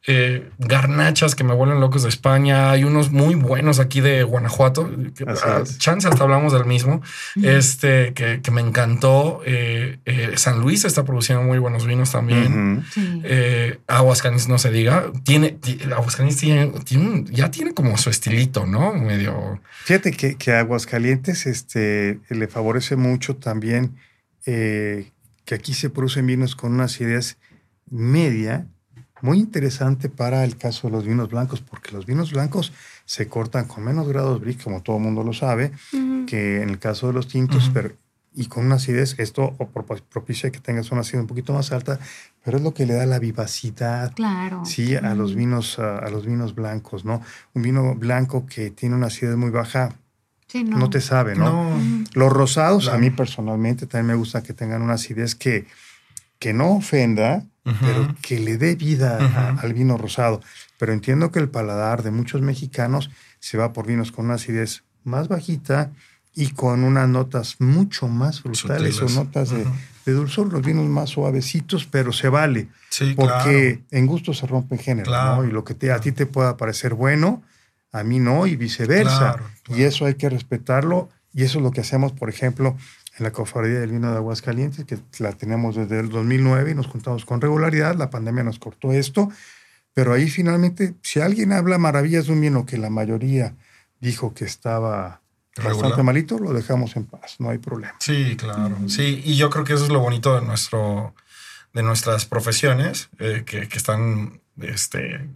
eh, 0.07 0.49
garnachas 0.57 1.35
que 1.35 1.43
me 1.43 1.53
vuelven 1.53 1.81
locos 1.81 2.03
de 2.03 2.09
España, 2.09 2.71
hay 2.71 2.83
unos 2.85 3.11
muy 3.11 3.35
buenos 3.35 3.79
aquí 3.79 3.99
de 4.01 4.23
Guanajuato. 4.23 4.89
que- 5.13 5.25
Así 5.29 5.41
ah. 5.45 5.63
Chance, 5.77 6.07
hasta 6.07 6.23
hablamos 6.23 6.53
del 6.53 6.65
mismo, 6.65 7.01
este 7.43 8.13
que, 8.13 8.41
que 8.41 8.51
me 8.51 8.61
encantó. 8.61 9.41
Eh, 9.45 9.99
eh, 10.05 10.31
San 10.35 10.61
Luis 10.61 10.85
está 10.85 11.03
produciendo 11.03 11.43
muy 11.43 11.59
buenos 11.59 11.85
vinos 11.85 12.11
también. 12.11 12.83
Sí. 12.93 13.21
Eh, 13.23 13.79
Aguascalientes 13.87 14.47
no 14.47 14.57
se 14.57 14.71
diga. 14.71 15.11
Tiene, 15.23 15.51
ti- 15.51 15.79
Aguascalientes 15.93 16.39
tiene, 16.39 16.67
tiene 16.85 17.05
un- 17.05 17.25
ya 17.27 17.51
tiene 17.51 17.73
como 17.73 17.97
su 17.97 18.09
estilito, 18.09 18.65
¿no? 18.65 18.93
Medio. 18.93 19.61
Fíjate 19.83 20.11
que, 20.11 20.35
que 20.35 20.53
Aguascalientes 20.53 21.45
este, 21.45 22.19
le 22.29 22.47
favorece 22.47 22.95
mucho 22.95 23.35
también 23.35 23.97
eh, 24.45 25.11
que 25.45 25.55
aquí 25.55 25.73
se 25.73 25.89
producen 25.89 26.25
vinos 26.25 26.55
con 26.55 26.73
una 26.73 26.85
acidez 26.85 27.37
media, 27.89 28.67
muy 29.21 29.37
interesante 29.39 30.09
para 30.09 30.43
el 30.43 30.57
caso 30.57 30.87
de 30.87 30.93
los 30.93 31.05
vinos 31.05 31.29
blancos, 31.29 31.61
porque 31.61 31.91
los 31.91 32.05
vinos 32.05 32.31
blancos 32.31 32.71
se 33.05 33.27
cortan 33.27 33.65
con 33.65 33.83
menos 33.83 34.07
grados 34.07 34.39
Brix, 34.39 34.63
como 34.63 34.81
todo 34.81 34.97
el 34.97 35.03
mundo 35.03 35.23
lo 35.23 35.33
sabe, 35.33 35.71
Ujú. 35.93 36.25
que 36.27 36.61
en 36.61 36.69
el 36.69 36.79
caso 36.79 37.07
de 37.07 37.13
los 37.13 37.27
tintos, 37.27 37.65
Ujú. 37.65 37.73
pero, 37.73 37.91
y 38.35 38.45
con 38.45 38.65
una 38.65 38.75
acidez, 38.75 39.15
esto 39.17 39.55
propo- 39.57 40.01
propicia 40.09 40.51
que 40.51 40.59
tengas 40.59 40.91
una 40.91 41.01
acidez 41.01 41.21
un 41.21 41.27
poquito 41.27 41.51
más 41.53 41.71
alta, 41.71 41.99
pero 42.43 42.57
es 42.57 42.63
lo 42.63 42.73
que 42.73 42.85
le 42.85 42.93
da 42.93 43.05
la 43.05 43.19
vivacidad, 43.19 44.13
Claro. 44.13 44.63
sí, 44.65 44.95
a 44.95 45.15
los 45.15 45.33
vinos, 45.35 45.79
a, 45.79 45.97
a 45.97 46.09
los 46.09 46.25
vinos 46.25 46.53
blancos, 46.55 47.03
¿no? 47.05 47.21
Un 47.53 47.61
vino 47.63 47.95
blanco 47.95 48.45
que 48.45 48.69
tiene 48.71 48.95
una 48.95 49.07
acidez 49.07 49.35
muy 49.35 49.49
baja, 49.49 49.89
Sí, 50.47 50.63
no, 50.63 50.89
te 50.89 50.99
sabe, 50.99 51.35
¿no? 51.35 51.75
Ujú. 51.75 52.03
Los 52.13 52.33
rosados, 52.33 52.87
a 52.87 52.97
mí 52.97 53.11
personalmente 53.11 53.85
también 53.85 54.07
me 54.07 54.13
gusta 54.15 54.41
que 54.41 54.53
tengan 54.53 54.81
una 54.81 54.93
acidez 54.93 55.35
que, 55.35 55.67
que 56.39 56.53
no 56.53 56.71
ofenda, 56.77 57.43
Pero 57.81 58.15
que 58.21 58.39
le 58.39 58.57
dé 58.57 58.75
vida 58.75 59.17
a- 59.19 59.59
al 59.61 59.73
vino 59.73 59.97
rosado. 59.97 60.41
Pero 60.77 60.93
entiendo 60.93 61.31
que 61.31 61.39
el 61.39 61.49
paladar 61.49 62.03
de 62.03 62.11
muchos 62.11 62.41
mexicanos 62.41 63.09
se 63.39 63.57
va 63.57 63.73
por 63.73 63.85
vinos 63.87 64.11
con 64.11 64.25
una 64.25 64.35
acidez 64.35 64.83
más 65.03 65.27
bajita 65.27 65.91
y 66.35 66.51
con 66.51 66.83
unas 66.83 67.07
notas 67.09 67.55
mucho 67.59 68.07
más 68.07 68.41
frutales 68.41 68.95
Sutiles. 68.95 69.17
o 69.17 69.23
notas 69.23 69.49
de, 69.49 69.65
dulzor, 70.13 70.51
los 70.51 70.63
vinos 70.65 70.85
más 70.87 71.09
suavecitos, 71.11 71.85
pero 71.85 72.11
se 72.11 72.29
vale, 72.29 72.67
Sí, 72.89 73.13
porque 73.15 73.83
en 73.91 74.07
gusto 74.07 74.33
se 74.33 74.47
rompe 74.47 74.75
género, 74.79 75.05
Claro. 75.07 75.43
¿no? 75.43 75.47
Y 75.47 75.51
lo 75.51 75.63
que 75.63 75.75
te- 75.75 75.91
a 75.91 75.99
ti 75.99 76.11
te 76.11 76.25
pueda 76.25 76.57
parecer 76.57 76.95
bueno, 76.95 77.43
a 77.91 78.03
mí 78.03 78.17
no, 78.19 78.47
y 78.47 78.55
viceversa. 78.55 79.33
Claro. 79.35 79.43
Y 79.67 79.83
eso 79.83 80.05
hay 80.07 80.15
que 80.15 80.27
respetarlo, 80.29 81.09
y 81.33 81.43
eso 81.43 81.59
es 81.59 81.63
lo 81.63 81.69
que 81.71 81.81
hacemos, 81.81 82.11
por 82.13 82.29
ejemplo, 82.29 82.75
en 83.19 83.23
la 83.25 83.31
Cofradía 83.31 83.79
del 83.79 83.91
Vino 83.91 84.09
de 84.11 84.17
Aguascalientes, 84.17 84.85
que 84.85 84.97
la 85.19 85.33
tenemos 85.33 85.75
desde 85.75 85.99
el 85.99 86.09
2009 86.09 86.71
y 86.71 86.75
nos 86.75 86.87
juntamos 86.87 87.25
con 87.25 87.41
regularidad. 87.41 87.95
La 87.95 88.09
pandemia 88.09 88.43
nos 88.43 88.59
cortó 88.59 88.91
esto, 88.91 89.29
pero 89.93 90.13
ahí 90.13 90.29
finalmente, 90.29 90.95
si 91.03 91.19
alguien 91.19 91.51
habla 91.53 91.77
maravillas 91.77 92.27
de 92.27 92.33
un 92.33 92.41
vino 92.41 92.65
que 92.65 92.77
la 92.77 92.89
mayoría 92.89 93.55
dijo 93.99 94.33
que 94.33 94.45
estaba 94.45 95.21
bastante 95.57 96.03
malito, 96.03 96.39
lo 96.39 96.53
dejamos 96.53 96.95
en 96.95 97.05
paz, 97.05 97.35
no 97.39 97.49
hay 97.49 97.57
problema. 97.57 97.95
Sí, 97.99 98.35
claro. 98.37 98.77
Sí, 98.87 99.21
y 99.25 99.35
yo 99.35 99.49
creo 99.49 99.65
que 99.65 99.73
eso 99.73 99.83
es 99.83 99.89
lo 99.91 99.99
bonito 99.99 100.39
de 100.39 100.45
nuestro, 100.45 101.13
de 101.73 101.83
nuestras 101.83 102.25
profesiones 102.25 103.09
eh, 103.19 103.43
que, 103.45 103.67
que 103.67 103.77
están 103.77 104.39
este, 104.61 105.27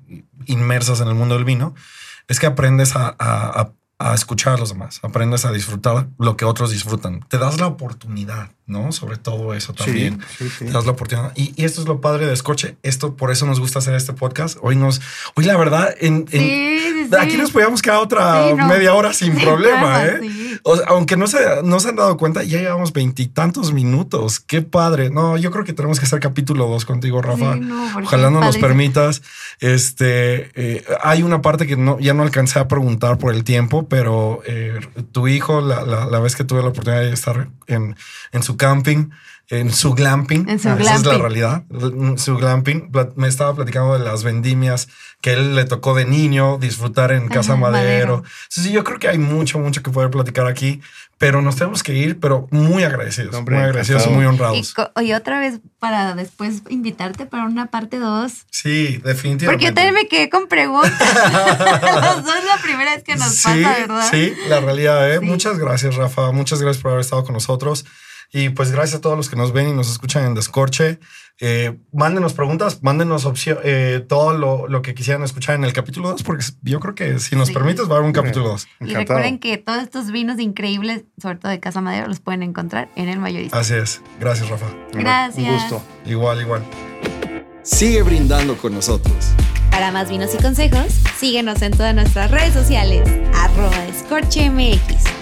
inmersas 0.45 1.01
en 1.01 1.07
el 1.09 1.15
mundo 1.15 1.35
del 1.35 1.43
vino, 1.45 1.75
es 2.29 2.39
que 2.39 2.45
aprendes 2.45 2.95
a, 2.95 3.07
a- 3.19 3.61
a- 3.61 3.73
a 3.99 4.13
escuchar 4.15 4.53
a 4.53 4.57
los 4.57 4.69
demás, 4.69 4.99
aprendes 5.03 5.45
a 5.45 5.51
disfrutar 5.51 6.07
lo 6.17 6.35
que 6.35 6.43
otros 6.45 6.71
disfrutan. 6.71 7.21
Te 7.29 7.37
das 7.37 7.59
la 7.59 7.67
oportunidad, 7.67 8.49
¿no? 8.65 8.91
Sobre 8.91 9.15
todo 9.17 9.53
eso 9.53 9.73
también. 9.73 10.19
Sí, 10.37 10.49
sí, 10.49 10.55
sí. 10.59 10.65
Te 10.65 10.71
das 10.71 10.85
la 10.85 10.91
oportunidad. 10.91 11.31
Y, 11.35 11.53
y 11.55 11.63
esto 11.63 11.79
es 11.81 11.87
lo 11.87 12.01
padre 12.01 12.25
de 12.25 12.33
Escorche. 12.33 12.75
Esto, 12.83 13.15
por 13.15 13.31
eso 13.31 13.45
nos 13.45 13.59
gusta 13.61 13.79
hacer 13.79 13.93
este 13.93 14.11
podcast. 14.11 14.57
Hoy 14.61 14.75
nos, 14.75 14.99
hoy 15.35 15.45
la 15.45 15.55
verdad, 15.57 15.95
en, 16.01 16.25
en- 16.31 16.41
Sí, 16.41 16.79
sí, 16.93 17.07
sí. 17.09 17.15
aquí 17.17 17.37
nos 17.37 17.51
podíamos 17.51 17.81
quedar 17.81 17.99
otra 17.99 18.49
Sí, 18.49 18.53
no. 18.55 18.67
media 18.67 18.93
hora 18.93 19.13
sin 19.13 19.33
Sí, 19.37 19.45
problema, 19.45 19.79
claro, 20.01 20.17
¿eh? 20.17 20.19
Sí. 20.63 20.69
O 20.71 20.77
sea, 20.77 20.85
aunque 20.87 21.17
no 21.17 21.27
se, 21.27 21.37
no 21.63 21.79
se 21.79 21.89
han 21.89 21.95
dado 21.97 22.15
cuenta, 22.17 22.43
ya 22.43 22.59
llevamos 22.59 22.93
veintitantos 22.93 23.73
minutos. 23.73 24.39
Qué 24.39 24.61
padre. 24.61 25.09
No, 25.09 25.37
yo 25.37 25.51
creo 25.51 25.65
que 25.65 25.73
tenemos 25.73 25.99
que 25.99 26.05
hacer 26.05 26.19
capítulo 26.19 26.67
dos 26.67 26.85
contigo, 26.85 27.21
Rafa. 27.21 27.55
Sí, 27.55 27.59
no, 27.59 27.97
Ojalá 28.01 28.29
no 28.29 28.39
nos 28.39 28.57
permitas. 28.57 29.21
Este, 29.59 30.51
eh, 30.55 30.85
hay 31.03 31.23
una 31.23 31.41
parte 31.41 31.67
que 31.67 31.75
no, 31.77 31.99
ya 31.99 32.13
no 32.13 32.23
alcancé 32.23 32.59
a 32.59 32.67
preguntar 32.67 33.17
por 33.17 33.33
el 33.33 33.43
tiempo, 33.43 33.87
pero 33.87 34.41
eh, 34.45 34.79
tu 35.11 35.27
hijo, 35.27 35.61
la, 35.61 35.83
la- 35.83 36.05
la 36.05 36.19
vez 36.19 36.35
que 36.35 36.43
tuve 36.43 36.61
la 36.61 36.69
oportunidad 36.69 37.01
de 37.01 37.13
estar 37.13 37.49
en, 37.67 37.95
en 38.31 38.43
su 38.43 38.55
camping, 38.57 39.09
en 39.59 39.71
su 39.73 39.93
glamping. 39.93 40.47
En 40.49 40.59
su 40.59 40.69
Esa 40.69 40.79
es 40.79 40.85
la 40.85 40.97
glamping. 40.97 41.21
realidad. 41.21 41.63
Su 42.17 42.35
glamping. 42.37 42.91
Me 43.15 43.27
estaba 43.27 43.53
platicando 43.55 43.97
de 43.97 44.03
las 44.03 44.23
vendimias 44.23 44.87
que 45.21 45.33
él 45.33 45.55
le 45.55 45.65
tocó 45.65 45.93
de 45.95 46.05
niño 46.05 46.57
disfrutar 46.57 47.11
en 47.11 47.27
Casa 47.29 47.53
Ajá, 47.53 47.61
Madero. 47.61 48.17
Madero. 48.17 48.23
Sí, 48.49 48.61
sí, 48.61 48.71
yo 48.71 48.83
creo 48.83 48.99
que 48.99 49.07
hay 49.07 49.17
mucho, 49.17 49.57
mucho 49.59 49.81
que 49.81 49.89
poder 49.91 50.09
platicar 50.09 50.47
aquí, 50.47 50.81
pero 51.17 51.41
nos 51.41 51.55
tenemos 51.55 51.81
que 51.83 51.93
ir, 51.93 52.19
pero 52.19 52.47
muy 52.51 52.83
agradecidos, 52.83 53.33
Hombre, 53.33 53.55
muy 53.55 53.63
agradecidos 53.63 54.01
y 54.05 54.09
encantado. 54.09 54.15
muy 54.15 54.25
Y, 54.25 54.27
honrados. 54.27 54.73
co- 54.73 55.01
y 55.01 55.13
otra 55.13 55.39
vez 55.39 55.59
para 55.79 56.13
después 56.15 56.63
invitarte 56.69 57.25
para 57.25 57.45
una 57.45 57.67
parte 57.67 57.99
2. 57.99 58.31
Sí, 58.51 58.97
definitivamente. 59.03 59.45
Porque 59.45 59.65
yo 59.65 59.73
también 59.73 59.93
me 59.93 60.07
quedé 60.09 60.29
con 60.29 60.47
preguntas. 60.47 60.91
no 62.25 62.35
es 62.35 62.45
la 62.45 62.57
primera 62.61 62.93
vez 62.95 63.03
que 63.03 63.15
nos 63.15 63.33
sí, 63.33 63.43
pasa, 63.63 63.79
¿verdad? 63.79 64.07
Sí, 64.11 64.33
la 64.49 64.59
realidad. 64.59 65.09
¿eh? 65.11 65.19
Sí. 65.19 65.25
Muchas 65.25 65.57
gracias, 65.57 65.95
Rafa. 65.95 66.31
Muchas 66.31 66.61
gracias 66.61 66.81
por 66.81 66.91
haber 66.91 67.01
estado 67.01 67.23
con 67.23 67.33
nosotros. 67.33 67.85
Y 68.35 68.49
pues 68.49 68.71
gracias 68.71 68.97
a 68.97 69.01
todos 69.01 69.15
los 69.15 69.29
que 69.29 69.35
nos 69.35 69.53
ven 69.53 69.69
y 69.69 69.73
nos 69.73 69.91
escuchan 69.91 70.25
en 70.25 70.33
Descorche. 70.33 70.99
Eh, 71.39 71.77
mándenos 71.91 72.33
preguntas, 72.33 72.79
mándenos 72.81 73.25
opción, 73.25 73.59
eh, 73.63 74.03
todo 74.07 74.35
lo, 74.35 74.67
lo 74.67 74.81
que 74.81 74.93
quisieran 74.95 75.23
escuchar 75.23 75.55
en 75.55 75.63
el 75.65 75.73
capítulo 75.73 76.09
2, 76.09 76.23
porque 76.23 76.43
yo 76.63 76.79
creo 76.79 76.95
que 76.95 77.19
si 77.19 77.35
nos 77.35 77.49
Sí. 77.49 77.53
permites 77.53 77.87
va 77.87 77.93
a 77.93 77.97
haber 77.97 78.07
un 78.07 78.11
capítulo 78.13 78.47
2. 78.49 78.65
Y 78.65 78.67
Encantado. 78.85 78.99
recuerden 79.19 79.39
que 79.39 79.57
todos 79.57 79.83
estos 79.83 80.11
vinos 80.11 80.39
increíbles, 80.39 81.03
sobre 81.21 81.37
todo 81.37 81.51
de 81.51 81.59
Casa 81.59 81.79
Madero, 81.81 82.07
los 82.07 82.19
pueden 82.19 82.41
encontrar 82.43 82.89
en 82.95 83.07
el 83.09 83.19
mayorista. 83.19 83.59
Así 83.59 83.75
es. 83.75 84.01
Gracias, 84.19 84.49
Rafa. 84.49 84.65
Gracias. 84.93 85.47
Un 85.47 85.53
gusto. 85.53 85.83
Igual, 86.05 86.41
igual. 86.41 86.63
Sigue 87.61 88.01
brindando 88.01 88.57
con 88.57 88.73
nosotros. 88.73 89.15
Para 89.69 89.91
más 89.91 90.09
vinos 90.09 90.33
y 90.33 90.41
consejos, 90.41 90.87
síguenos 91.19 91.61
en 91.61 91.71
todas 91.71 91.93
nuestras 91.95 92.29
redes 92.31 92.53
sociales. 92.53 93.07
Arroba 93.35 93.77
Descorche 93.85 94.49
MX. 94.49 95.12